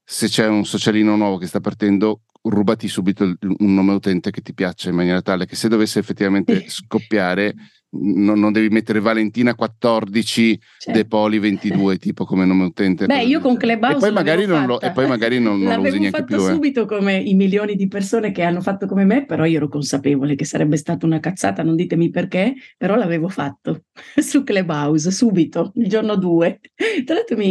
se 0.04 0.28
c'è 0.28 0.46
un 0.46 0.66
socialino 0.66 1.16
nuovo 1.16 1.38
che 1.38 1.48
sta 1.48 1.62
partendo, 1.62 2.24
rubati 2.42 2.90
subito 2.90 3.24
un 3.24 3.74
nome 3.74 3.94
utente 3.94 4.30
che 4.30 4.42
ti 4.42 4.54
piaccia 4.54 4.90
in 4.90 4.96
maniera 4.96 5.22
tale 5.22 5.46
che 5.46 5.56
se 5.56 5.70
dovesse 5.70 6.00
effettivamente 6.00 6.68
scoppiare 6.68 7.54
non, 7.92 8.40
non, 8.40 8.52
devi 8.52 8.70
mettere 8.70 9.00
Valentina 9.00 9.56
14 9.56 10.60
certo. 10.78 11.00
De 11.00 11.08
Poli 11.08 11.40
22 11.40 11.98
tipo 11.98 12.24
come 12.24 12.46
nome 12.46 12.66
utente 12.66 13.08
beh 13.08 13.24
io 13.24 13.40
con 13.40 13.58
Clubhouse 13.58 13.96
e 13.96 14.00
poi 14.00 14.12
magari 14.12 14.46
non 14.46 14.66
lo, 14.68 14.80
e 14.80 14.92
poi 14.92 15.08
magari 15.08 15.40
non, 15.40 15.60
non 15.60 15.82
lo 15.82 15.88
usi 15.88 16.00
neanche 16.00 16.24
più 16.24 16.36
l'avevo 16.36 16.50
fatto 16.50 16.54
subito 16.54 16.84
eh. 16.84 16.86
come 16.86 17.18
i 17.18 17.34
milioni 17.34 17.76
di 17.76 17.88
persone 17.88 18.32
che 18.32 18.44
hanno 18.44 18.62
fatto 18.62 18.86
come 18.86 19.06
me 19.06 19.26
però 19.26 19.46
io 19.46 19.58
ero 19.58 19.68
consapevole 19.68 20.36
che 20.36 20.46
sarebbe 20.46 20.78
stata 20.78 21.06
una 21.06 21.20
cazzata 21.20 21.64
non 21.64 21.76
ditemi 21.76 22.12
perché 22.12 22.54
però 22.78 22.96
l'avevo 22.96 23.28
fatto 23.28 23.86
su 24.18 24.44
Clubhouse 24.44 25.10
subito 25.10 25.72
il 25.76 25.88
giorno 25.88 26.16
2 26.16 26.60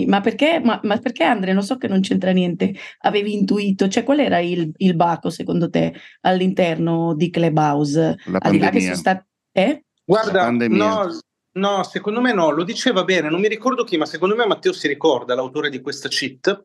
ma 0.07 0.21
perché 0.21 0.61
ma, 0.63 0.79
ma 0.85 0.99
perché 0.99 1.25
Andre 1.25 1.53
non 1.53 1.65
so 1.65 1.77
che 1.79 1.89
non 1.89 2.01
c'entra 2.01 2.31
niente 2.31 2.75
avevi 3.01 3.35
intuito 3.35 3.89
cioè 3.89 4.05
qual 4.05 4.21
era 4.21 4.39
il, 4.39 4.71
il 4.77 4.95
baco 4.95 5.31
secondo 5.31 5.69
te 5.69 5.93
all'interno 6.21 7.15
di 7.15 7.29
Clubhouse 7.29 8.17
la 8.27 8.39
al 8.41 8.53
di 8.53 8.59
là 8.59 8.71
che 8.71 8.81
sono 8.81 8.95
stati 8.95 9.27
eh? 9.53 9.83
Guarda, 10.09 10.51
no, 10.51 11.21
no, 11.53 11.83
secondo 11.83 12.23
me 12.23 12.33
no, 12.33 12.49
lo 12.49 12.65
diceva 12.65 13.05
bene, 13.05 13.29
non 13.29 13.41
mi 13.41 13.49
ricordo 13.49 13.85
chi, 13.85 13.99
ma 13.99 14.07
secondo 14.07 14.35
me 14.35 14.47
Matteo 14.47 14.73
si 14.73 14.89
ricorda, 14.89 15.35
l'autore 15.35 15.69
di 15.69 15.83
questa 15.83 16.09
cheat, 16.09 16.65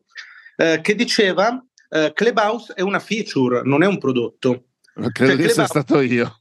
eh, 0.56 0.80
che 0.80 0.94
diceva 0.94 1.62
eh, 1.90 2.12
Clubhouse 2.14 2.72
è 2.72 2.80
una 2.80 3.00
feature, 3.00 3.60
non 3.62 3.82
è 3.82 3.86
un 3.86 3.98
prodotto. 3.98 4.68
Credo 4.94 5.12
cioè, 5.12 5.36
di 5.36 5.44
essere 5.44 5.66
stato 5.66 6.00
io. 6.00 6.40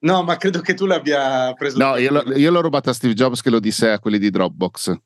No, 0.00 0.24
ma 0.24 0.36
credo 0.36 0.60
che 0.62 0.74
tu 0.74 0.84
l'abbia 0.84 1.52
preso. 1.52 1.78
No, 1.78 1.96
io, 1.96 2.10
lo, 2.10 2.36
io 2.36 2.50
l'ho 2.50 2.60
rubato 2.60 2.90
a 2.90 2.92
Steve 2.92 3.14
Jobs 3.14 3.40
che 3.40 3.50
lo 3.50 3.60
disse 3.60 3.88
a 3.88 4.00
quelli 4.00 4.18
di 4.18 4.30
Dropbox. 4.30 5.00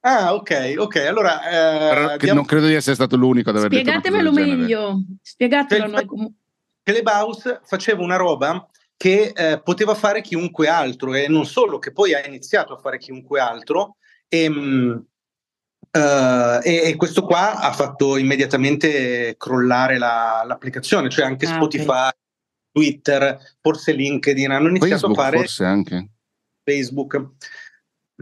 Ah, 0.00 0.34
ok, 0.34 0.74
ok. 0.76 0.96
Allora, 0.96 2.12
eh, 2.12 2.18
diamo... 2.18 2.40
non 2.40 2.44
credo 2.44 2.66
di 2.66 2.74
essere 2.74 2.96
stato 2.96 3.16
l'unico 3.16 3.48
ad 3.48 3.56
aver 3.56 3.70
Spiegatemelo 3.70 4.30
meglio. 4.30 5.02
Spiegatelo 5.22 5.88
cioè, 5.88 6.04
noi. 6.04 6.34
Clubhouse 6.82 7.60
faceva 7.64 8.02
una 8.02 8.16
roba 8.16 8.68
che 9.02 9.32
eh, 9.34 9.60
poteva 9.60 9.96
fare 9.96 10.20
chiunque 10.20 10.68
altro 10.68 11.12
e 11.12 11.26
non 11.26 11.44
solo, 11.44 11.80
che 11.80 11.90
poi 11.90 12.14
ha 12.14 12.24
iniziato 12.24 12.72
a 12.72 12.78
fare 12.78 12.98
chiunque 12.98 13.40
altro. 13.40 13.96
E, 14.28 14.44
ehm, 14.44 14.54
mh, 14.54 15.06
Uh, 15.94 16.58
e, 16.62 16.84
e, 16.84 16.96
questo 16.96 17.22
qua 17.22 17.58
ha 17.58 17.70
fatto 17.70 18.16
immediatamente 18.16 19.34
crollare 19.36 19.98
la, 19.98 20.42
l'applicazione, 20.46 21.10
cioè 21.10 21.26
anche 21.26 21.44
ah, 21.44 21.48
Spotify, 21.50 21.84
okay. 21.84 22.10
Twitter, 22.70 23.38
forse 23.60 23.92
LinkedIn 23.92 24.50
hanno 24.52 24.68
iniziato 24.68 25.08
Facebook, 25.08 25.18
a 25.18 25.22
fare 25.22 25.36
forse 25.36 25.64
anche 25.66 26.08
Facebook. 26.64 27.22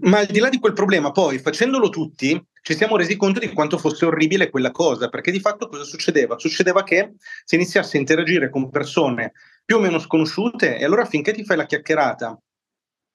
Ma 0.02 0.18
al 0.18 0.26
di 0.26 0.40
là 0.40 0.48
di 0.48 0.58
quel 0.58 0.72
problema, 0.72 1.12
poi 1.12 1.38
facendolo 1.38 1.90
tutti, 1.90 2.44
ci 2.62 2.74
siamo 2.74 2.96
resi 2.96 3.16
conto 3.16 3.40
di 3.40 3.52
quanto 3.52 3.78
fosse 3.78 4.04
orribile 4.04 4.50
quella 4.50 4.70
cosa, 4.70 5.08
perché 5.08 5.30
di 5.30 5.40
fatto 5.40 5.68
cosa 5.68 5.84
succedeva? 5.84 6.38
Succedeva 6.38 6.82
che 6.82 7.14
si 7.44 7.54
iniziasse 7.54 7.96
a 7.96 8.00
interagire 8.00 8.50
con 8.50 8.70
persone 8.70 9.32
più 9.64 9.76
o 9.76 9.80
meno 9.80 9.98
sconosciute 9.98 10.76
e 10.78 10.84
allora 10.84 11.04
finché 11.04 11.32
ti 11.32 11.44
fai 11.44 11.56
la 11.56 11.66
chiacchierata 11.66 12.38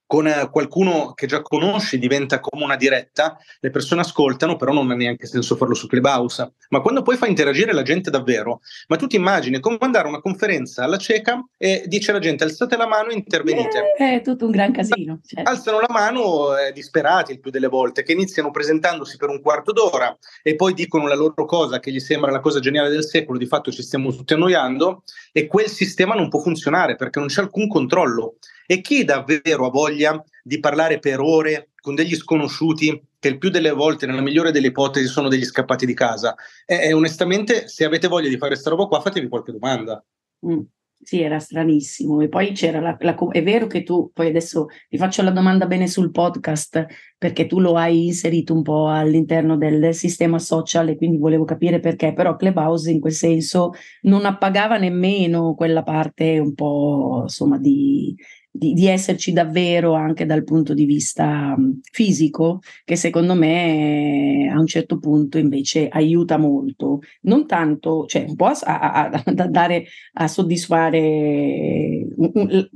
con 0.05 0.27
eh, 0.27 0.49
qualcuno 0.51 1.13
che 1.13 1.27
già 1.27 1.41
conosci 1.41 1.97
diventa 1.97 2.39
come 2.39 2.63
una 2.63 2.75
diretta, 2.75 3.37
le 3.59 3.69
persone 3.69 4.01
ascoltano, 4.01 4.55
però 4.55 4.71
non 4.71 4.89
ha 4.91 4.95
neanche 4.95 5.25
senso 5.25 5.55
farlo 5.55 5.73
su 5.73 5.87
Clubhouse. 5.87 6.53
Ma 6.69 6.81
quando 6.81 7.01
poi 7.01 7.17
fa 7.17 7.27
interagire 7.27 7.73
la 7.73 7.81
gente 7.81 8.09
davvero, 8.09 8.61
ma 8.87 8.95
tu 8.97 9.07
ti 9.07 9.15
immagini 9.15 9.59
come 9.59 9.77
andare 9.79 10.05
a 10.05 10.09
una 10.09 10.21
conferenza 10.21 10.83
alla 10.83 10.97
cieca 10.97 11.43
e 11.57 11.83
dice 11.87 12.11
alla 12.11 12.19
gente 12.19 12.43
alzate 12.43 12.77
la 12.77 12.87
mano 12.87 13.09
e 13.09 13.15
intervenite. 13.15 13.93
Eh, 13.97 14.15
è 14.15 14.21
tutto 14.21 14.45
un 14.45 14.51
gran 14.51 14.71
casino. 14.71 15.19
Certo. 15.25 15.49
Alzano 15.49 15.79
la 15.79 15.89
mano 15.89 16.57
eh, 16.57 16.71
disperati 16.71 17.31
il 17.31 17.39
più 17.39 17.51
delle 17.51 17.67
volte, 17.67 18.03
che 18.03 18.11
iniziano 18.11 18.51
presentandosi 18.51 19.17
per 19.17 19.29
un 19.29 19.41
quarto 19.41 19.71
d'ora 19.71 20.15
e 20.43 20.55
poi 20.55 20.73
dicono 20.73 21.07
la 21.07 21.15
loro 21.15 21.45
cosa 21.45 21.79
che 21.79 21.91
gli 21.91 21.99
sembra 21.99 22.31
la 22.31 22.39
cosa 22.39 22.59
geniale 22.59 22.89
del 22.89 23.03
secolo, 23.03 23.37
di 23.37 23.47
fatto 23.47 23.71
ci 23.71 23.81
stiamo 23.81 24.13
tutti 24.13 24.33
annoiando 24.33 25.03
e 25.31 25.47
quel 25.47 25.67
sistema 25.67 26.13
non 26.13 26.29
può 26.29 26.39
funzionare 26.39 26.95
perché 26.95 27.19
non 27.19 27.27
c'è 27.27 27.41
alcun 27.41 27.67
controllo. 27.67 28.35
E 28.65 28.81
chi 28.81 29.03
davvero 29.03 29.65
ha 29.65 29.69
voglia 29.69 30.23
di 30.43 30.59
parlare 30.59 30.99
per 30.99 31.19
ore 31.19 31.69
con 31.79 31.95
degli 31.95 32.15
sconosciuti 32.15 33.01
che 33.19 33.27
il 33.27 33.37
più 33.37 33.49
delle 33.49 33.71
volte, 33.71 34.05
nella 34.05 34.21
migliore 34.21 34.51
delle 34.51 34.67
ipotesi, 34.67 35.07
sono 35.07 35.29
degli 35.29 35.43
scappati 35.43 35.85
di 35.85 35.93
casa? 35.93 36.35
E, 36.65 36.93
onestamente, 36.93 37.67
se 37.67 37.85
avete 37.85 38.07
voglia 38.07 38.29
di 38.29 38.37
fare 38.37 38.51
questa 38.51 38.69
roba 38.69 38.85
qua, 38.85 39.01
fatevi 39.01 39.27
qualche 39.27 39.51
domanda. 39.51 40.03
Mm. 40.45 40.61
Sì, 41.05 41.21
era 41.21 41.37
stranissimo. 41.37 42.21
E 42.21 42.29
poi 42.29 42.51
c'era 42.53 42.79
la, 42.79 42.97
la, 42.99 43.15
È 43.31 43.43
vero 43.43 43.67
che 43.67 43.83
tu, 43.83 44.09
poi 44.11 44.27
adesso 44.27 44.65
ti 44.89 44.97
faccio 44.97 45.21
la 45.21 45.29
domanda 45.29 45.67
bene 45.67 45.87
sul 45.87 46.09
podcast, 46.09 46.83
perché 47.17 47.45
tu 47.45 47.59
lo 47.59 47.75
hai 47.75 48.07
inserito 48.07 48.53
un 48.53 48.63
po' 48.63 48.87
all'interno 48.87 49.55
del 49.55 49.93
sistema 49.93 50.39
social 50.39 50.89
e 50.89 50.97
quindi 50.97 51.17
volevo 51.17 51.43
capire 51.43 51.79
perché, 51.79 52.13
però 52.13 52.35
Clubhouse 52.35 52.89
in 52.89 52.99
quel 52.99 53.13
senso 53.13 53.73
non 54.03 54.25
appagava 54.25 54.77
nemmeno 54.77 55.53
quella 55.53 55.83
parte 55.83 56.39
un 56.39 56.55
po' 56.55 57.19
insomma 57.23 57.59
di 57.59 58.15
di, 58.57 58.73
di, 58.73 58.87
esserci 58.87 59.33
davvero 59.33 59.93
anche 59.93 60.25
dal 60.25 60.43
punto 60.43 60.73
di 60.73 60.85
vista 60.85 61.55
fisico, 61.91 62.61
che 62.83 62.95
secondo 62.95 63.35
me 63.35 64.49
a 64.51 64.57
un 64.57 64.65
certo 64.65 64.97
punto 64.97 65.37
invece 65.37 65.87
aiuta 65.89 66.37
molto, 66.37 66.99
non 67.21 67.45
tanto, 67.45 68.05
cioè 68.05 68.25
un 68.27 68.35
po' 68.35 68.45
a, 68.45 68.55
a, 68.63 69.09
a 69.09 69.81
a 70.13 70.27
soddisfare 70.27 72.07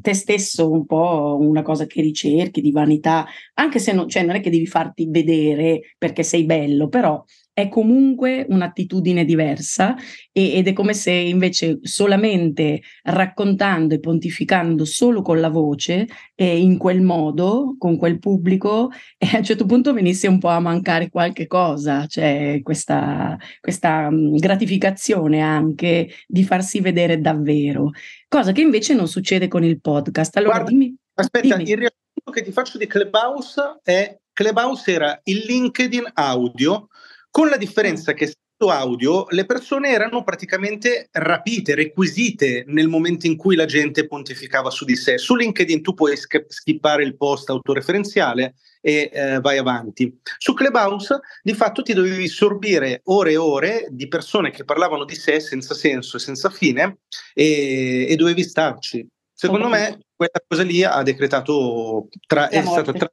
te 0.02 0.14
stesso 0.14 0.70
un 0.70 0.86
po' 0.86 1.38
una 1.40 1.62
cosa 1.62 1.86
che 1.86 2.02
ricerchi 2.02 2.62
di 2.62 2.72
vanità, 2.72 3.26
anche 3.54 3.80
se 3.80 3.94
non, 3.94 4.10
cioè 4.10 4.24
non 4.24 4.36
è 4.36 4.42
che 4.42 4.50
devi 4.50 4.68
farti 4.68 5.08
vedere 5.10 5.96
perché 5.98 6.24
sei 6.24 6.44
bello, 6.46 6.90
però 6.90 7.24
è 7.62 7.70
comunque 7.70 8.46
un'attitudine 8.48 9.26
diversa 9.26 9.96
e, 10.32 10.54
ed 10.54 10.68
è 10.68 10.74
come 10.74 10.94
se 10.94 11.12
invece 11.12 11.80
solamente 11.82 12.82
raccontando 13.04 13.94
e 13.94 14.00
pontificando 14.00 14.86
solo 14.86 15.22
con 15.22 15.40
la 15.40 15.50
voce 15.50 16.08
e 16.36 16.60
in 16.60 16.78
quel 16.78 17.02
modo, 17.02 17.76
con 17.78 17.98
quel 17.98 18.20
pubblico, 18.20 18.92
e 19.18 19.28
a 19.34 19.38
un 19.38 19.44
certo 19.44 19.66
punto 19.66 19.94
venisse 19.94 20.28
un 20.28 20.40
po' 20.40 20.48
a 20.48 20.60
mancare 20.60 21.10
qualche 21.10 21.48
cosa, 21.48 22.06
cioè 22.06 22.60
questa, 22.64 23.38
questa 23.60 24.10
gratificazione 24.12 25.42
anche 25.42 26.10
di 26.28 26.44
farsi 26.44 26.80
vedere 26.80 27.20
davvero, 27.20 27.92
cosa 28.28 28.52
che 28.52 28.62
invece 28.62 28.94
non 28.94 29.08
succede 29.08 29.48
con 29.48 29.64
il 29.64 29.82
podcast. 29.82 30.38
Allora 30.38 30.56
Guarda, 30.56 30.72
dimmi. 30.72 30.96
Aspetta, 31.16 31.58
dimmi. 31.58 31.70
il 31.70 31.78
riassunto 31.78 32.32
che 32.32 32.44
ti 32.44 32.52
faccio 32.52 32.78
di 32.78 32.88
Clubhouse 32.88 33.80
è 33.84 34.18
Clubhouse 34.32 34.90
era 34.90 35.20
il 35.24 35.44
LinkedIn 35.46 36.12
audio 36.14 36.88
con 37.30 37.50
la 37.50 37.58
differenza 37.58 38.14
che 38.14 38.34
su 38.62 38.68
audio 38.68 39.26
le 39.30 39.46
persone 39.46 39.90
erano 39.90 40.22
praticamente 40.24 41.08
rapite, 41.14 41.76
requisite 41.76 42.66
nel 42.68 42.90
momento 42.90 43.26
in 43.26 43.38
cui 43.38 43.56
la 43.56 43.64
gente 43.64 44.06
pontificava 44.06 44.70
su 44.70 44.84
di 44.84 44.98
sé. 44.98 45.18
Su 45.18 45.36
LinkedIn 45.36 45.82
tu 45.82 45.94
puoi 45.94 46.18
skippare 46.18 47.04
il 47.04 47.16
post 47.16 47.50
autoreferenziale 47.50 48.56
e 48.82 49.10
eh, 49.14 49.40
vai 49.40 49.58
avanti. 49.58 50.14
Su 50.38 50.54
Clubhouse 50.54 51.20
di 51.42 51.54
fatto 51.54 51.82
ti 51.84 51.94
dovevi 51.94 52.28
sorbire 52.28 53.00
ore 53.06 53.32
e 53.32 53.38
ore 53.38 53.88
di 53.92 54.10
persone 54.10 54.52
che 54.52 54.66
parlavano 54.66 55.06
di 55.06 55.16
sé 55.16 55.40
senza 55.40 55.74
senso 55.74 56.18
e 56.18 56.20
senza 56.20 56.50
fine 56.50 56.98
e, 57.34 58.08
e 58.10 58.16
dovevi 58.18 58.44
starci. 58.44 59.08
Secondo 59.32 59.70
me 59.70 60.00
quella 60.18 60.44
cosa 60.46 60.64
lì 60.64 60.84
ha 60.84 61.02
decretato 61.02 62.10
tra, 62.28 62.50
è 62.50 62.62
stata 62.62 62.92
tra 62.92 63.10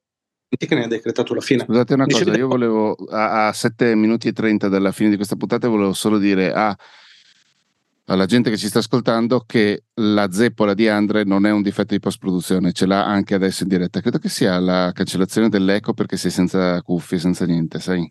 che 0.49 0.75
ne 0.75 0.85
ha 0.85 0.89
decretato 0.89 1.35
la 1.35 1.41
fine. 1.41 1.65
Scusate 1.65 1.95
una 1.95 2.05
Dice 2.07 2.25
cosa, 2.25 2.37
io 2.37 2.47
volevo 2.47 2.95
a, 3.11 3.49
a 3.49 3.53
7 3.53 3.95
minuti 3.95 4.29
e 4.29 4.33
30 4.33 4.69
dalla 4.69 4.93
fine 4.93 5.11
di 5.11 5.17
questa 5.17 5.37
puntata 5.37 5.69
volevo 5.69 5.93
solo 5.93 6.19
dire 6.19 6.53
a, 6.53 6.77
alla 8.07 8.27
gente 8.27 8.51
che 8.51 8.57
ci 8.57 8.69
sta 8.69 8.79
ascoltando 8.79 9.43
che 9.45 9.85
la 9.95 10.31
zeppola 10.31 10.75
di 10.75 10.89
Andre 10.89 11.25
non 11.25 11.47
è 11.47 11.51
un 11.51 11.63
difetto 11.63 11.95
di 11.95 12.01
post 12.01 12.19
produzione, 12.19 12.73
ce 12.73 12.87
l'ha 12.87 13.05
anche 13.05 13.35
adesso 13.35 13.65
in 13.65 13.69
diretta. 13.69 14.01
Credo 14.01 14.19
che 14.19 14.29
sia 14.29 14.59
la 14.61 14.93
cancellazione 14.93 15.49
dell'eco 15.49 15.93
perché 15.93 16.17
sei 16.17 16.31
senza 16.31 16.81
cuffie, 16.83 17.19
senza 17.19 17.45
niente, 17.45 17.81
sai? 17.81 18.11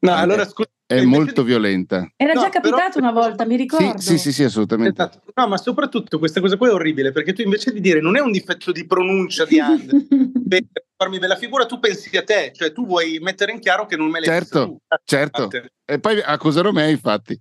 No, 0.00 0.14
allora 0.14 0.46
scusa. 0.46 0.70
È 0.88 1.02
molto 1.02 1.42
di... 1.42 1.48
violenta. 1.48 2.10
Era 2.16 2.32
no, 2.32 2.40
già 2.40 2.48
capitato 2.48 2.98
però... 2.98 3.10
una 3.10 3.12
volta, 3.12 3.44
mi 3.44 3.56
ricordo. 3.56 4.00
Sì, 4.00 4.16
sì, 4.16 4.32
sì, 4.32 4.44
assolutamente. 4.44 5.02
Esatto. 5.02 5.30
No, 5.34 5.46
ma 5.46 5.58
soprattutto 5.58 6.18
questa 6.18 6.40
cosa 6.40 6.56
qua 6.56 6.68
è 6.68 6.72
orribile 6.72 7.12
perché 7.12 7.34
tu 7.34 7.42
invece 7.42 7.72
di 7.72 7.80
dire 7.80 8.00
non 8.00 8.16
è 8.16 8.20
un 8.20 8.32
difetto 8.32 8.72
di 8.72 8.86
pronuncia 8.86 9.44
di 9.44 9.60
Andre 9.60 10.06
per 10.48 10.64
farmi 10.96 11.18
bella 11.18 11.36
figura, 11.36 11.66
tu 11.66 11.78
pensi 11.78 12.16
a 12.16 12.24
te, 12.24 12.52
cioè 12.54 12.72
tu 12.72 12.86
vuoi 12.86 13.18
mettere 13.20 13.52
in 13.52 13.58
chiaro 13.58 13.84
che 13.84 13.96
non 13.96 14.08
me 14.08 14.20
l'hai 14.20 14.28
Certo, 14.28 14.80
certo. 15.04 15.50
E 15.84 16.00
poi 16.00 16.22
accuserò 16.22 16.72
me, 16.72 16.90
infatti. 16.90 17.38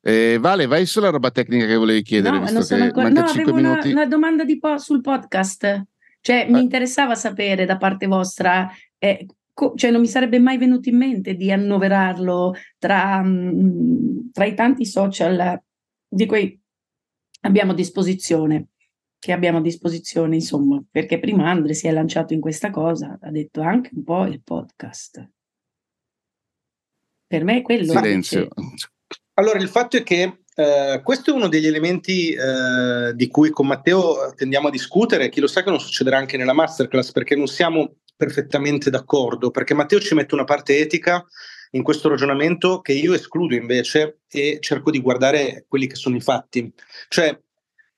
Eh, 0.00 0.38
vale, 0.40 0.66
vai 0.66 0.86
sulla 0.86 1.10
roba 1.10 1.30
tecnica 1.30 1.66
che 1.66 1.76
volevi 1.76 2.00
chiedere. 2.00 2.38
No, 2.38 2.50
non 2.50 2.62
sono 2.62 2.82
ancora... 2.82 3.10
no 3.10 3.20
avevo 3.20 3.52
una, 3.52 3.78
una, 3.84 4.06
domanda 4.06 4.44
di 4.44 4.58
po- 4.58 4.78
sul 4.78 5.02
podcast. 5.02 5.84
Cioè, 6.22 6.46
mi 6.48 6.58
eh. 6.58 6.62
interessava 6.62 7.14
sapere 7.14 7.66
da 7.66 7.76
parte 7.76 8.06
vostra 8.06 8.70
eh, 8.96 9.26
co- 9.52 9.74
cioè 9.76 9.90
non 9.90 10.00
mi 10.00 10.06
sarebbe 10.06 10.38
mai 10.38 10.58
venuto 10.58 10.88
in 10.88 10.96
mente 10.96 11.34
di 11.34 11.50
annoverarlo 11.50 12.54
tra, 12.78 13.22
mm, 13.22 14.30
tra 14.32 14.44
i 14.44 14.54
tanti 14.54 14.86
social 14.86 15.60
di 16.08 16.26
cui 16.26 16.60
abbiamo 17.40 17.72
a 17.72 17.74
disposizione 17.74 18.68
che 19.22 19.30
abbiamo 19.30 19.58
a 19.58 19.60
disposizione, 19.60 20.34
insomma, 20.34 20.82
perché 20.90 21.20
prima 21.20 21.48
Andre 21.48 21.74
si 21.74 21.86
è 21.86 21.92
lanciato 21.92 22.32
in 22.32 22.40
questa 22.40 22.70
cosa, 22.70 23.20
ha 23.22 23.30
detto 23.30 23.60
anche 23.60 23.90
un 23.94 24.02
po' 24.02 24.26
il 24.26 24.42
podcast. 24.42 25.30
Per 27.28 27.44
me 27.44 27.58
è 27.58 27.62
quello. 27.62 27.92
Silenzio. 27.92 28.48
Invece... 28.56 28.88
Allora, 29.34 29.60
il 29.60 29.68
fatto 29.68 29.96
è 29.96 30.02
che 30.02 30.38
Uh, 30.54 31.00
questo 31.02 31.30
è 31.30 31.34
uno 31.34 31.48
degli 31.48 31.66
elementi 31.66 32.36
uh, 32.36 33.14
di 33.14 33.26
cui 33.28 33.48
con 33.48 33.66
Matteo 33.66 34.34
tendiamo 34.34 34.68
a 34.68 34.70
discutere. 34.70 35.30
Chi 35.30 35.40
lo 35.40 35.46
sa 35.46 35.62
che 35.62 35.70
non 35.70 35.80
succederà 35.80 36.18
anche 36.18 36.36
nella 36.36 36.52
masterclass 36.52 37.10
perché 37.10 37.34
non 37.34 37.46
siamo 37.46 37.94
perfettamente 38.16 38.90
d'accordo, 38.90 39.50
perché 39.50 39.74
Matteo 39.74 40.00
ci 40.00 40.14
mette 40.14 40.34
una 40.34 40.44
parte 40.44 40.78
etica 40.78 41.24
in 41.72 41.82
questo 41.82 42.08
ragionamento 42.08 42.80
che 42.80 42.92
io 42.92 43.14
escludo 43.14 43.54
invece 43.54 44.20
e 44.28 44.58
cerco 44.60 44.90
di 44.90 45.00
guardare 45.00 45.64
quelli 45.68 45.86
che 45.86 45.94
sono 45.94 46.16
i 46.16 46.20
fatti. 46.20 46.72
Cioè, 47.08 47.38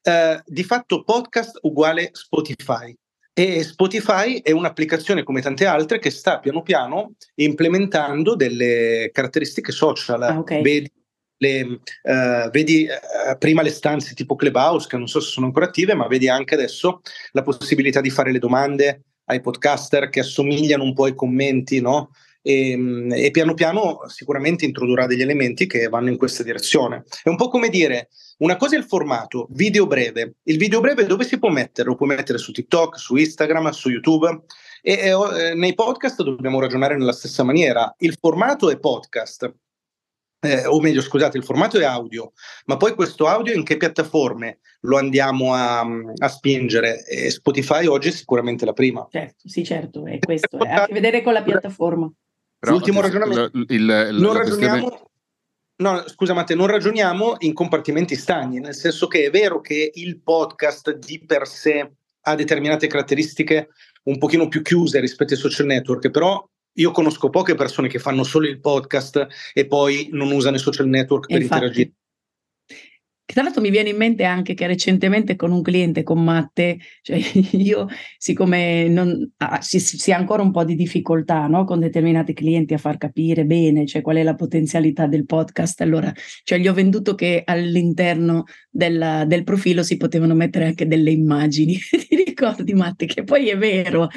eh, 0.03 0.43
di 0.45 0.65
fatto 0.65 1.03
podcast 1.03 1.59
uguale 1.63 2.11
Spotify. 2.13 2.95
E 3.37 3.65
Spotify 3.65 4.41
è 4.43 4.53
un'applicazione 4.53 5.25
come 5.25 5.41
tante 5.41 5.67
altre 5.67 5.99
che 5.99 6.11
sta 6.11 6.39
piano 6.39 6.63
piano 6.63 7.15
implementando 7.35 8.37
delle 8.37 9.11
caratteristiche 9.13 9.73
social. 9.73 10.23
Ah, 10.23 10.39
okay. 10.39 10.63
Vedi 10.63 10.93
le, 11.39 11.63
uh, 11.63 12.51
vedi 12.51 12.87
uh, 12.87 13.37
prima 13.37 13.63
le 13.63 13.71
stanze 13.71 14.15
tipo 14.15 14.37
Clubhouse, 14.37 14.87
che 14.87 14.97
non 14.97 15.09
so 15.09 15.19
se 15.19 15.31
sono 15.31 15.47
ancora 15.47 15.67
attive, 15.67 15.95
ma 15.95 16.07
vedi 16.07 16.29
anche 16.29 16.55
adesso 16.55 17.01
la 17.33 17.43
possibilità 17.43 18.01
di 18.01 18.11
fare 18.11 18.31
le 18.31 18.39
domande 18.39 19.03
ai 19.27 19.41
podcaster 19.41 20.09
che 20.09 20.21
assomigliano 20.21 20.83
un 20.83 20.95
po' 20.95 21.05
ai 21.05 21.15
commenti, 21.15 21.81
no? 21.81 22.11
E, 22.43 22.71
ehm, 22.71 23.13
e, 23.13 23.31
piano 23.31 23.55
piano 23.55 24.01
sicuramente 24.09 24.65
introdurrà 24.65 25.07
degli 25.07 25.23
elementi 25.23 25.67
che 25.67 25.89
vanno 25.89 26.11
in 26.11 26.19
questa 26.19 26.43
direzione. 26.43 27.05
È 27.23 27.29
un 27.29 27.37
po' 27.37 27.49
come 27.49 27.69
dire, 27.71 28.09
una 28.39 28.57
cosa 28.57 28.77
è 28.77 28.79
il 28.79 28.85
formato, 28.85 29.49
video 29.51 29.87
breve. 29.87 30.35
Il 30.43 30.59
video 30.59 30.81
breve 30.81 31.07
dove 31.07 31.25
si 31.25 31.39
può 31.39 31.49
mettere? 31.49 31.89
Lo 31.89 31.95
puoi 31.97 32.09
mettere 32.11 32.39
su 32.39 32.53
TikTok, 32.53 32.99
su 32.99 33.17
Instagram, 33.17 33.71
su 33.71 33.89
YouTube. 33.89 34.43
E, 34.83 34.93
e 34.93 35.09
eh, 35.09 35.55
nei 35.55 35.75
podcast 35.75 36.23
dobbiamo 36.23 36.61
ragionare 36.61 36.97
nella 36.97 37.13
stessa 37.13 37.43
maniera. 37.43 37.95
Il 37.99 38.17
formato 38.21 38.71
è 38.71 38.79
podcast 38.79 39.51
eh, 40.45 40.67
o 40.67 40.81
meglio 40.81 41.01
scusate, 41.01 41.39
il 41.39 41.45
formato 41.45 41.79
è 41.79 41.85
audio, 41.85 42.33
ma 42.67 42.77
poi 42.77 42.95
questo 42.95 43.27
audio 43.27 43.55
in 43.55 43.65
che 43.65 43.77
piattaforme 43.77 44.59
lo 44.81 44.99
andiamo 44.99 45.55
a, 45.55 45.81
a 46.19 46.29
spingere? 46.29 47.05
E 47.07 47.31
Spotify 47.31 47.87
oggi 47.87 48.09
è 48.09 48.13
sicuramente 48.13 48.65
la 48.65 48.73
prima. 48.73 49.07
Certo, 49.11 49.49
sì, 49.49 49.65
certo, 49.65 50.07
è 50.07 50.19
questo, 50.19 50.59
ha 50.59 50.83
a 50.83 50.87
che 50.87 50.93
vedere 50.93 51.23
con 51.23 51.33
la 51.33 51.43
piattaforma. 51.43 52.11
Però, 52.59 52.73
L'ultimo 52.73 53.01
ragionamento. 53.01 53.51
Il, 53.53 53.67
il, 53.69 54.17
non 54.21 54.33
ragioniamo. 54.33 54.89
Questione... 54.89 55.13
No, 55.77 56.05
scusa 56.07 56.35
Matteo, 56.35 56.57
non 56.57 56.69
ragioniamo 56.69 57.37
in 57.41 57.53
compartimenti 57.53 58.15
stagni, 58.15 58.61
nel 58.61 58.75
senso 58.75 59.09
che 59.09 59.25
è 59.25 59.31
vero 59.31 59.61
che 59.61 59.91
il 59.95 60.21
podcast 60.21 60.97
di 60.99 61.25
per 61.27 61.49
sé 61.49 61.93
ha 62.27 62.35
determinate 62.35 62.87
caratteristiche 62.87 63.71
un 64.05 64.19
pochino 64.19 64.49
più 64.49 64.63
chiuse 64.63 65.01
rispetto 65.01 65.35
ai 65.35 65.41
social 65.41 65.67
network, 65.67 66.11
però 66.11 66.49
io 66.75 66.91
conosco 66.91 67.31
poche 67.31 67.55
persone 67.55 67.89
che 67.89 67.99
fanno 67.99 68.23
solo 68.23 68.47
il 68.47 68.61
podcast 68.61 69.27
e 69.53 69.67
poi 69.67 70.09
non 70.13 70.31
usano 70.31 70.57
i 70.57 70.61
social 70.61 70.89
network 70.89 71.27
per 71.27 71.41
Infatti. 71.41 71.65
interagire. 71.65 71.93
Tra 73.27 73.43
l'altro 73.43 73.63
mi 73.63 73.71
viene 73.71 73.89
in 73.89 73.97
mente 73.97 74.25
anche 74.25 74.53
che 74.53 74.67
recentemente 74.67 75.35
con 75.35 75.51
un 75.51 75.63
cliente, 75.63 76.03
con 76.03 76.23
Matte, 76.23 76.79
cioè 77.01 77.17
io 77.53 77.89
siccome 78.19 78.87
non, 78.89 79.33
ah, 79.39 79.63
si, 79.63 79.81
si, 79.81 80.13
ha 80.13 80.19
ancora 80.19 80.43
un 80.43 80.51
po' 80.51 80.63
di 80.63 80.75
difficoltà 80.75 81.47
no? 81.47 81.65
con 81.65 81.81
determinati 81.81 82.35
clienti 82.35 82.75
a 82.75 82.79
far 82.79 82.99
capire 82.99 83.47
bene 83.47 83.87
cioè, 83.87 84.03
qual 84.03 84.17
è 84.17 84.23
la 84.23 84.35
potenzialità 84.35 85.07
del 85.07 85.25
podcast, 85.25 85.81
allora 85.81 86.13
cioè, 86.43 86.59
gli 86.59 86.69
ho 86.69 86.75
venduto 86.75 87.15
che 87.15 87.43
all'interno 87.47 88.45
della, 88.69 89.25
del 89.25 89.43
profilo 89.43 89.83
si 89.83 89.97
potevano 89.97 90.35
mettere 90.35 90.67
anche 90.67 90.87
delle 90.87 91.11
immagini. 91.11 91.79
Ti 91.89 92.17
ricordi 92.17 92.75
Matte? 92.75 93.07
Che 93.07 93.25
poi 93.25 93.49
è 93.49 93.57
vero. 93.57 94.11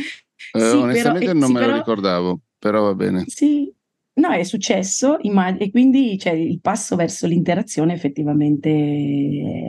Eh, 0.52 0.60
sì, 0.60 0.76
onestamente 0.76 1.28
però, 1.28 1.40
non 1.40 1.48
sì, 1.48 1.54
me 1.54 1.60
però, 1.60 1.72
lo 1.72 1.78
ricordavo, 1.78 2.42
però 2.58 2.84
va 2.84 2.96
bene. 2.96 3.24
Sì, 3.28 3.72
No, 4.18 4.30
è 4.30 4.42
successo 4.44 5.18
immag- 5.22 5.62
e 5.62 5.70
quindi 5.70 6.18
cioè, 6.18 6.34
il 6.34 6.60
passo 6.60 6.96
verso 6.96 7.28
l'interazione 7.28 7.94
effettivamente 7.94 8.70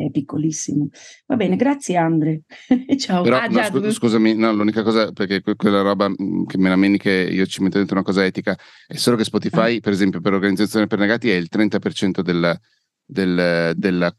è 0.06 0.10
piccolissimo. 0.10 0.88
Va 1.26 1.36
bene, 1.36 1.56
grazie 1.56 1.96
Andre. 1.96 2.42
Ciao. 2.96 3.22
Però, 3.22 3.36
ah, 3.36 3.46
no, 3.46 3.62
scu- 3.62 3.90
scusami, 3.90 4.34
no, 4.34 4.50
l'unica 4.54 4.82
cosa, 4.82 5.12
perché 5.12 5.42
que- 5.42 5.54
quella 5.54 5.82
roba 5.82 6.08
mm, 6.08 6.46
che 6.46 6.56
me 6.56 6.70
la 6.70 6.76
meni 6.76 6.96
che 6.96 7.28
io 7.30 7.44
ci 7.44 7.62
metto 7.62 7.76
dentro 7.76 7.96
una 7.96 8.04
cosa 8.04 8.24
etica, 8.24 8.58
è 8.86 8.96
solo 8.96 9.16
che 9.16 9.24
Spotify, 9.24 9.76
ah. 9.76 9.80
per 9.80 9.92
esempio, 9.92 10.22
per 10.22 10.32
organizzazione 10.32 10.86
per 10.86 10.98
negati 10.98 11.28
è 11.28 11.34
il 11.34 11.48
30% 11.50 12.20
del, 12.22 12.58
del, 13.04 13.72
della 13.76 14.16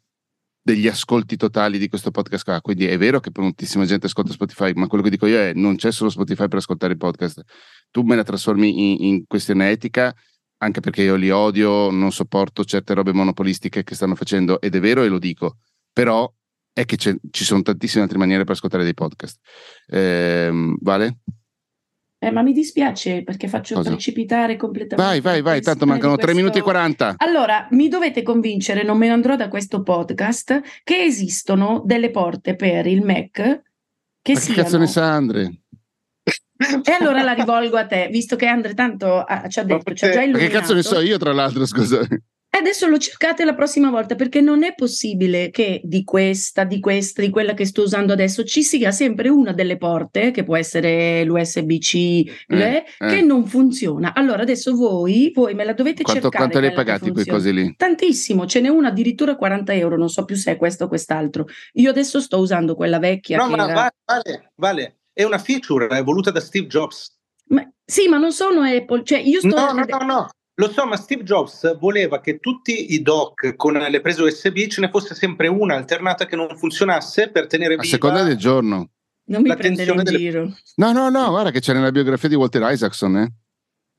degli 0.62 0.88
ascolti 0.88 1.36
totali 1.36 1.80
di 1.80 1.88
questo 1.88 2.12
podcast 2.12 2.44
qua. 2.44 2.62
Quindi 2.62 2.86
è 2.86 2.98
vero 2.98 3.20
che 3.20 3.32
moltissima 3.36 3.86
gente 3.86 4.06
ascolta 4.06 4.34
Spotify, 4.34 4.74
ma 4.76 4.86
quello 4.86 5.04
che 5.04 5.10
dico 5.10 5.26
io 5.26 5.40
è 5.40 5.54
non 5.56 5.76
c'è 5.76 5.92
solo 5.92 6.12
Spotify 6.12 6.48
per 6.48 6.60
ascoltare 6.60 6.94
i 6.94 6.98
podcast. 6.98 7.42
Tu 7.92 8.02
me 8.02 8.16
la 8.16 8.24
trasformi 8.24 8.96
in, 8.96 9.06
in 9.06 9.24
questione 9.28 9.70
etica, 9.70 10.14
anche 10.58 10.80
perché 10.80 11.04
io 11.04 11.16
li 11.16 11.30
odio, 11.30 11.90
non 11.90 12.12
sopporto 12.12 12.64
certe 12.64 12.94
robe 12.94 13.14
monopolistiche 13.14 13.84
che 13.84 13.96
stanno 13.96 14.16
facendo, 14.16 14.62
ed 14.62 14.76
è 14.76 14.80
vero 14.80 15.04
e 15.04 15.08
lo 15.08 15.20
dico, 15.20 15.58
però 15.92 16.32
è 16.72 16.86
che 16.86 16.98
ci 16.98 17.44
sono 17.44 17.62
tantissime 17.62 18.04
altre 18.04 18.18
maniere 18.18 18.44
per 18.44 18.54
ascoltare 18.54 18.84
dei 18.84 18.94
podcast. 18.94 19.40
Eh, 19.88 20.50
vale? 20.82 21.18
Eh, 22.22 22.32
ma 22.32 22.42
mi 22.42 22.52
dispiace 22.52 23.24
perché 23.24 23.48
faccio 23.48 23.76
Cosa? 23.76 23.92
precipitare 23.92 24.58
completamente. 24.58 25.10
Vai, 25.10 25.22
vai, 25.22 25.42
vai, 25.42 25.62
tanto 25.62 25.86
mancano 25.86 26.16
questo... 26.16 26.34
3 26.34 26.42
minuti 26.42 26.58
e 26.60 26.62
40. 26.62 27.16
Allora, 27.18 27.68
mi 27.72 27.88
dovete 27.88 28.24
convincere, 28.24 28.84
non 28.84 28.98
me 28.98 29.08
ne 29.08 29.14
andrò 29.14 29.38
da 29.38 29.48
questo 29.48 29.84
podcast, 29.84 30.62
che 30.84 30.98
esistono 30.98 31.82
delle 31.86 32.12
porte 32.12 32.56
per 32.56 32.88
il 32.88 33.06
Mac 33.06 33.62
che 34.22 34.34
ma 34.34 34.40
siano... 34.40 34.56
che 34.56 34.64
cazzo 34.64 34.78
ne 34.78 34.88
sa 34.88 35.14
Andre? 35.14 35.62
E 36.60 36.92
allora 37.00 37.24
la 37.24 37.32
rivolgo 37.32 37.78
a 37.78 37.86
te, 37.86 38.10
visto 38.12 38.36
che 38.36 38.46
Andre 38.46 38.74
tanto 38.74 39.24
ha, 39.24 39.48
ci 39.48 39.60
ha 39.60 39.64
detto, 39.64 39.94
ci 39.94 40.06
ha 40.06 40.12
già 40.12 40.22
illuminato. 40.22 40.44
Ma 40.44 40.50
che 40.50 40.60
cazzo 40.60 40.74
ne 40.74 40.84
so 40.84 41.00
io, 41.00 41.18
tra 41.18 41.32
l'altro, 41.32 41.66
scusa. 41.66 42.06
E 42.52 42.58
adesso 42.58 42.88
lo 42.88 42.98
cercate 42.98 43.46
la 43.46 43.54
prossima 43.54 43.92
volta 43.92 44.16
perché 44.16 44.42
non 44.42 44.64
è 44.64 44.74
possibile 44.74 45.52
che 45.52 45.82
di 45.84 46.04
questa, 46.04 46.64
di 46.64 46.80
questa, 46.80 47.22
di 47.22 47.30
quella 47.30 47.54
che 47.54 47.64
sto 47.64 47.84
usando 47.84 48.12
adesso 48.12 48.44
ci 48.44 48.64
sia 48.64 48.92
sempre 48.92 49.30
una 49.30 49.54
delle 49.54 49.78
porte, 49.78 50.32
che 50.32 50.44
può 50.44 50.58
essere 50.58 51.24
l'USB-C, 51.26 51.94
eh, 52.48 52.84
che 52.98 53.18
eh. 53.18 53.22
non 53.22 53.46
funziona. 53.46 54.16
Allora 54.16 54.42
adesso 54.42 54.74
voi, 54.76 55.32
voi 55.32 55.54
me 55.54 55.64
la 55.64 55.74
dovete 55.74 56.02
quanto, 56.02 56.24
cercare. 56.24 56.50
Quanto 56.50 56.60
le 56.60 56.74
pagati 56.74 57.12
quei 57.12 57.26
cosi 57.26 57.54
lì? 57.54 57.76
Tantissimo, 57.78 58.48
ce 58.48 58.62
n'è 58.62 58.70
una 58.70 58.88
addirittura 58.88 59.36
40 59.36 59.74
euro, 59.76 59.96
non 59.96 60.10
so 60.10 60.26
più 60.26 60.36
se 60.36 60.54
è 60.54 60.58
questo 60.58 60.86
o 60.86 60.88
quest'altro. 60.88 61.46
Io 61.74 61.92
adesso 61.92 62.20
sto 62.20 62.40
usando 62.40 62.74
quella 62.74 62.98
vecchia. 62.98 63.38
No, 63.38 63.48
ma 63.48 63.70
era... 63.70 63.94
vale, 64.06 64.52
vale, 64.56 64.99
è 65.20 65.26
una 65.26 65.38
feature, 65.38 65.88
è 65.88 66.02
voluta 66.02 66.32
da 66.32 66.40
Steve 66.40 66.68
Jobs. 66.68 67.14
Ma, 67.48 67.70
sì, 67.84 68.08
ma 68.08 68.18
non 68.18 68.32
sono 68.32 68.62
Apple, 68.62 69.04
cioè 69.04 69.20
io 69.20 69.40
sto... 69.40 69.50
No, 69.50 69.74
no, 69.74 69.84
no, 69.86 70.06
no. 70.06 70.30
Lo 70.56 70.72
so, 70.72 70.86
ma 70.86 70.96
Steve 70.96 71.24
Jobs 71.24 71.78
voleva 71.78 72.22
che 72.22 72.40
tutti 72.40 72.94
i 72.94 73.02
dock 73.02 73.58
con 73.58 73.74
le 73.74 74.00
prese 74.00 74.22
USB 74.24 74.68
ce 74.68 74.80
ne 74.80 74.90
fosse 74.90 75.16
sempre 75.16 75.48
una 75.48 75.76
alternata 75.76 76.26
che 76.26 76.38
non 76.38 76.56
funzionasse 76.56 77.32
per 77.32 77.48
tenere 77.48 77.72
viva... 77.72 77.82
A 77.82 77.86
seconda 77.86 78.24
del 78.24 78.38
giorno. 78.38 78.92
Non 79.26 79.42
mi 79.42 79.54
prendere 79.54 79.92
in 79.92 80.04
delle... 80.04 80.18
giro. 80.18 80.54
No, 80.76 80.94
no, 80.94 81.10
no, 81.10 81.30
guarda 81.30 81.52
che 81.52 81.60
c'è 81.60 81.74
nella 81.74 81.92
biografia 81.92 82.30
di 82.30 82.36
Walter 82.36 82.72
Isaacson, 82.72 83.18
eh? 83.18 83.34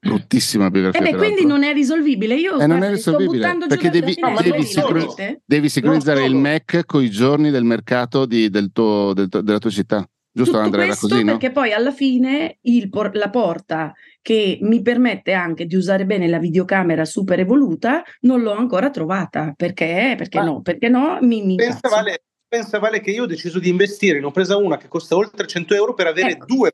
Bruttissima 0.00 0.70
biografia. 0.70 1.00
Eh 1.00 1.10
beh, 1.12 1.18
quindi 1.18 1.44
non 1.44 1.62
è 1.64 1.74
risolvibile. 1.74 2.34
Io 2.34 2.58
eh, 2.58 2.66
non 2.66 2.82
è 2.82 2.88
risolvibile 2.88 3.58
perché 3.68 3.90
devi, 3.90 4.16
devi, 4.42 4.64
sincro- 4.64 5.14
devi, 5.44 5.68
sincronizzare 5.68 6.24
il 6.24 6.34
Mac 6.34 6.84
con 6.86 7.02
i 7.02 7.10
giorni 7.10 7.50
del 7.50 7.64
mercato 7.64 8.24
di, 8.24 8.48
del 8.48 8.72
tuo, 8.72 9.12
del, 9.12 9.28
della 9.28 9.58
tua 9.58 9.68
città. 9.68 10.08
Giusto 10.32 10.52
Tutto 10.52 10.64
Andrea? 10.64 10.84
Era 10.84 10.96
così, 10.96 11.24
no? 11.24 11.32
Perché 11.32 11.50
poi 11.50 11.72
alla 11.72 11.90
fine 11.90 12.58
il, 12.62 12.88
la 13.12 13.30
porta 13.30 13.92
che 14.22 14.58
mi 14.62 14.80
permette 14.80 15.32
anche 15.32 15.66
di 15.66 15.74
usare 15.74 16.06
bene 16.06 16.28
la 16.28 16.38
videocamera 16.38 17.04
super 17.04 17.40
evoluta 17.40 18.02
non 18.20 18.42
l'ho 18.42 18.52
ancora 18.52 18.90
trovata. 18.90 19.52
Perché? 19.56 20.14
Perché 20.16 20.38
ah, 20.38 20.44
no? 20.44 20.62
Perché 20.62 20.88
no? 20.88 21.18
Mi, 21.22 21.44
mi 21.44 21.56
pensa, 21.56 21.88
vale, 21.88 22.22
pensa, 22.46 22.78
vale, 22.78 23.00
che 23.00 23.10
io 23.10 23.24
ho 23.24 23.26
deciso 23.26 23.58
di 23.58 23.68
investire, 23.68 24.20
ne 24.20 24.26
ho 24.26 24.30
presa 24.30 24.56
una 24.56 24.76
che 24.76 24.88
costa 24.88 25.16
oltre 25.16 25.46
100 25.46 25.74
euro 25.74 25.94
per 25.94 26.06
avere 26.06 26.30
ecco. 26.30 26.46
due 26.46 26.72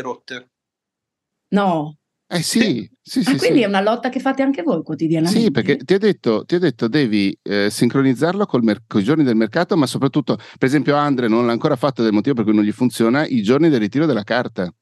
rotte. 0.00 0.50
No, 1.48 1.96
eh 2.28 2.42
sì, 2.42 2.90
sì, 3.00 3.22
sì, 3.22 3.30
ah, 3.30 3.36
quindi 3.36 3.58
sì. 3.58 3.62
è 3.62 3.66
una 3.66 3.80
lotta 3.80 4.08
che 4.08 4.18
fate 4.18 4.42
anche 4.42 4.62
voi 4.62 4.82
quotidianamente? 4.82 5.44
Sì, 5.44 5.50
perché 5.52 5.76
ti 5.76 5.94
ho 5.94 5.98
detto, 5.98 6.44
ti 6.44 6.56
ho 6.56 6.58
detto 6.58 6.88
devi 6.88 7.38
eh, 7.40 7.70
sincronizzarlo 7.70 8.46
con 8.46 8.64
mer- 8.64 8.82
i 8.94 9.02
giorni 9.04 9.22
del 9.22 9.36
mercato, 9.36 9.76
ma 9.76 9.86
soprattutto, 9.86 10.36
per 10.36 10.66
esempio, 10.68 10.96
Andre 10.96 11.28
non 11.28 11.46
l'ha 11.46 11.52
ancora 11.52 11.76
fatto 11.76 12.02
del 12.02 12.12
motivo 12.12 12.34
per 12.34 12.44
cui 12.44 12.54
non 12.54 12.64
gli 12.64 12.72
funziona, 12.72 13.24
i 13.24 13.42
giorni 13.42 13.68
del 13.68 13.78
ritiro 13.78 14.06
della 14.06 14.24
carta. 14.24 14.72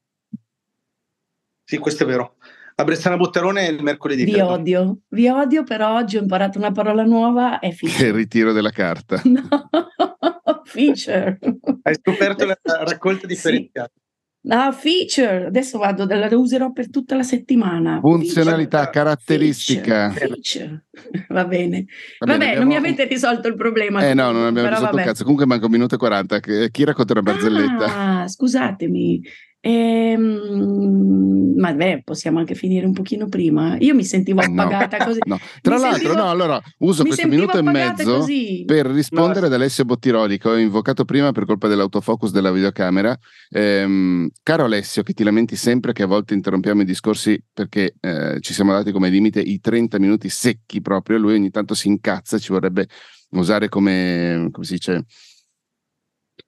Sì, 1.63 1.77
questo 1.77 2.03
è 2.03 2.05
vero. 2.07 2.37
A 2.77 2.83
Bressana 2.83 3.15
Bottarone 3.15 3.67
è 3.67 3.69
il 3.69 3.81
mercoledì. 3.81 4.25
Vi 4.25 4.31
credo. 4.31 4.49
odio, 4.49 4.99
vi 5.09 5.27
odio, 5.27 5.63
però 5.63 5.95
oggi 5.95 6.17
ho 6.17 6.21
imparato 6.21 6.57
una 6.57 6.71
parola 6.71 7.03
nuova, 7.03 7.59
è 7.59 7.71
feature. 7.73 7.99
Che 7.99 8.07
il 8.07 8.13
ritiro 8.13 8.53
della 8.53 8.71
carta. 8.71 9.21
No, 9.25 9.47
feature. 10.65 11.37
Hai 11.83 11.95
scoperto 11.95 12.45
la 12.45 12.57
raccolta 12.83 13.27
differenziata. 13.27 13.91
Sì. 13.93 14.03
Ah, 14.47 14.71
feature, 14.71 15.45
adesso 15.47 15.77
vado, 15.77 16.05
la 16.05 16.29
userò 16.37 16.71
per 16.71 16.89
tutta 16.89 17.15
la 17.15 17.23
settimana. 17.23 17.99
Funzionalità, 17.99 18.83
feature. 18.83 18.91
caratteristica. 18.93 20.11
Feature, 20.11 20.41
feature. 20.41 21.25
Va 21.29 21.45
bene. 21.45 21.85
Va 22.19 22.25
bene, 22.25 22.45
vabbè, 22.45 22.57
non 22.59 22.67
mi 22.67 22.75
avete 22.75 23.05
risolto 23.05 23.47
il 23.47 23.55
problema. 23.55 24.05
Eh 24.07 24.13
no, 24.13 24.31
non 24.31 24.45
abbiamo 24.45 24.69
risolto 24.69 24.95
un 24.95 25.03
cazzo. 25.03 25.23
Comunque 25.23 25.45
manca 25.45 25.65
un 25.65 25.71
minuto 25.71 25.95
e 25.95 25.97
40. 25.97 26.39
Chi 26.39 26.83
racconta 26.83 27.13
una 27.13 27.21
barzelletta? 27.21 27.85
Ah, 28.21 28.27
scusatemi. 28.27 29.21
Ehm, 29.67 31.55
ma 31.57 31.73
beh, 31.73 32.03
possiamo 32.03 32.37
anche 32.37 32.53
finire 32.53 32.85
un 32.85 32.93
pochino 32.93 33.27
prima. 33.27 33.77
Io 33.79 33.95
mi 33.95 34.03
sentivo 34.03 34.41
appagata 34.41 34.97
no. 34.99 35.05
così. 35.05 35.19
No. 35.25 35.39
Tra 35.59 35.75
mi 35.75 35.81
l'altro, 35.81 35.99
sentivo, 36.01 36.21
no, 36.21 36.29
allora 36.29 36.61
uso 36.79 37.03
questo 37.03 37.27
minuto 37.27 37.57
e 37.57 37.63
mezzo 37.63 38.17
così. 38.17 38.63
per 38.63 38.85
rispondere 38.85 39.47
ad 39.47 39.53
Alessio 39.53 39.83
Bottiroli, 39.83 40.37
che 40.37 40.49
ho 40.49 40.57
invocato 40.57 41.03
prima 41.03 41.31
per 41.31 41.45
colpa 41.45 41.67
dell'autofocus 41.67 42.29
della 42.31 42.51
videocamera. 42.51 43.17
Ehm, 43.49 44.29
caro 44.43 44.65
Alessio, 44.65 45.01
che 45.01 45.13
ti 45.13 45.23
lamenti 45.23 45.55
sempre 45.55 45.93
che 45.93 46.03
a 46.03 46.07
volte 46.07 46.35
interrompiamo 46.35 46.83
i 46.83 46.85
discorsi 46.85 47.41
perché 47.51 47.95
eh, 47.99 48.37
ci 48.41 48.53
siamo 48.53 48.71
dati 48.71 48.91
come 48.91 49.09
limite 49.09 49.39
i 49.39 49.59
30 49.59 49.97
minuti 49.97 50.29
secchi 50.29 50.79
proprio. 50.79 51.17
Lui 51.17 51.33
ogni 51.33 51.49
tanto 51.49 51.73
si 51.73 51.87
incazza, 51.87 52.37
ci 52.37 52.51
vorrebbe 52.51 52.87
usare 53.31 53.67
come, 53.67 54.47
come 54.51 54.65
si 54.65 54.73
dice 54.73 55.05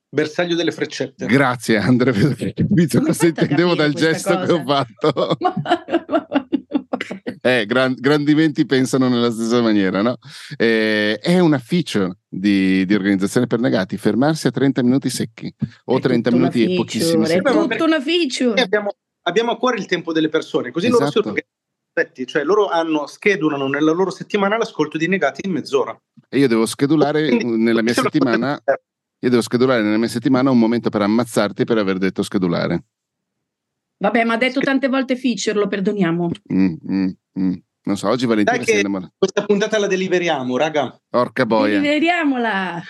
bersaglio 0.10 0.56
delle 0.56 0.72
freccette. 0.72 1.26
Grazie 1.26 1.78
Andrea, 1.78 2.13
vedo 2.13 2.34
che 2.34 2.54
capito 2.54 3.02
cosa 3.02 3.28
intendevo 3.28 3.76
dal 3.76 3.93
gesto 3.93 4.34
cosa. 4.34 4.46
che 4.46 4.52
ho 4.52 4.63
fatto. 4.65 5.38
eh, 7.41 7.65
gran, 7.65 7.96
grandi 7.98 8.36
menti 8.36 8.65
pensano 8.65 9.08
nella 9.08 9.32
stessa 9.32 9.62
maniera, 9.62 10.02
no? 10.02 10.17
Eh, 10.56 11.17
è 11.20 11.39
una 11.39 11.60
feature 11.60 12.17
di, 12.28 12.86
di, 12.86 12.93
organizzazione 12.93 13.48
per 13.48 13.60
negati, 13.60 13.98
fermarsi 13.98 14.48
a 14.48 14.52
30 14.52 14.84
minuti 14.84 15.10
secchi 15.10 15.54
o 15.86 15.98
è 15.98 16.02
30 16.02 16.32
minuti 16.32 16.63
e 16.63 16.76
pochissimi 16.76 17.26
secchi. 17.26 17.48
È 17.48 17.52
tutta 17.52 17.84
una 17.84 18.02
feature. 18.02 18.62
Abbiamo, 18.62 18.91
abbiamo, 19.24 19.52
a 19.52 19.58
cuore 19.58 19.78
il 19.78 19.86
tempo 19.86 20.13
delle 20.13 20.30
persone, 20.30 20.72
così 20.72 20.88
esatto. 20.88 21.00
loro 21.00 21.12
si 21.12 21.17
organizzano 21.17 21.56
cioè 22.26 22.43
loro 22.43 22.67
hanno, 22.67 23.08
schedulano 23.08 23.67
nella 23.67 23.91
loro 23.91 24.12
settimana 24.12 24.56
l'ascolto 24.56 25.00
di 25.00 25.08
negati 25.08 25.41
in 25.46 25.52
mezz'ora. 25.52 26.00
E 26.30 26.38
io 26.38 26.48
devo 26.48 26.67
schedulare 26.67 27.28
Quindi, 27.28 27.58
nella 27.58 27.82
mia 27.82 27.96
settimana 27.96 28.62
io 29.19 29.30
devo 29.30 29.41
schedulare 29.41 29.82
nella 29.82 29.97
mia 29.97 30.08
settimana 30.08 30.51
un 30.51 30.60
momento 30.60 30.89
per 30.89 31.01
ammazzarti 31.01 31.63
per 31.63 31.77
aver 31.77 31.97
detto 31.97 32.23
schedulare. 32.23 32.84
Vabbè, 33.99 34.23
ma 34.23 34.34
ha 34.34 34.38
detto 34.38 34.60
tante 34.60 34.88
volte 34.89 35.15
feature, 35.15 35.58
lo 35.58 35.67
perdoniamo. 35.67 36.30
Mm, 36.53 36.73
mm, 36.91 37.10
mm. 37.39 37.53
Non 37.84 37.97
so, 37.97 38.10
oggi 38.10 38.25
Valentina 38.25 38.58
Dai 38.58 38.65
si 38.65 38.73
è 38.73 39.10
Questa 39.17 39.45
puntata 39.45 39.80
la 39.80 39.88
deliberiamo, 39.88 40.58
raga. 40.58 40.99
Porca 41.10 41.45
boia. 41.45 41.80
Deliberiamola. 41.80 42.82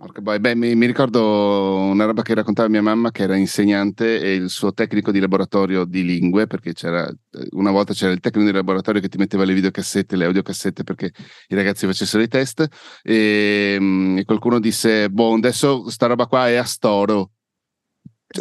Beh, 0.00 0.54
mi, 0.54 0.76
mi, 0.76 0.86
ricordo 0.86 1.74
una 1.74 2.04
roba 2.04 2.22
che 2.22 2.32
raccontava 2.32 2.68
mia 2.68 2.80
mamma 2.80 3.10
che 3.10 3.24
era 3.24 3.34
insegnante 3.34 4.20
e 4.20 4.34
il 4.34 4.48
suo 4.48 4.72
tecnico 4.72 5.10
di 5.10 5.18
laboratorio 5.18 5.84
di 5.84 6.04
lingue, 6.04 6.46
perché 6.46 6.72
c'era 6.72 7.12
una 7.50 7.72
volta 7.72 7.94
c'era 7.94 8.12
il 8.12 8.20
tecnico 8.20 8.46
di 8.46 8.54
laboratorio 8.54 9.00
che 9.00 9.08
ti 9.08 9.18
metteva 9.18 9.44
le 9.44 9.54
videocassette, 9.54 10.14
le 10.14 10.26
audiocassette 10.26 10.84
perché 10.84 11.10
i 11.48 11.54
ragazzi 11.56 11.84
facessero 11.86 12.22
i 12.22 12.28
test 12.28 12.64
e, 13.02 13.76
mm, 13.80 14.18
e 14.18 14.24
qualcuno 14.24 14.60
disse, 14.60 15.10
boh, 15.10 15.34
adesso 15.34 15.90
sta 15.90 16.06
roba 16.06 16.26
qua 16.26 16.48
è 16.48 16.54
a 16.54 16.64
storo, 16.64 17.32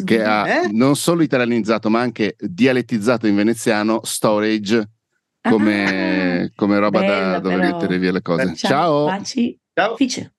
che 0.06 0.24
ha 0.24 0.48
eh? 0.48 0.70
non 0.72 0.96
solo 0.96 1.24
italianizzato 1.24 1.90
ma 1.90 2.02
anche 2.02 2.36
dialettizzato 2.38 3.26
in 3.26 3.36
veneziano 3.36 4.02
storage 4.04 4.92
come, 5.42 6.42
ah, 6.44 6.52
come 6.54 6.78
roba 6.78 7.00
bello, 7.00 7.32
da 7.32 7.40
dove 7.40 7.56
mettere 7.56 7.98
via 7.98 8.12
le 8.12 8.22
cose. 8.22 8.54
Ciao! 8.54 9.08
Ciao. 9.08 9.96
Ciao. 9.98 10.32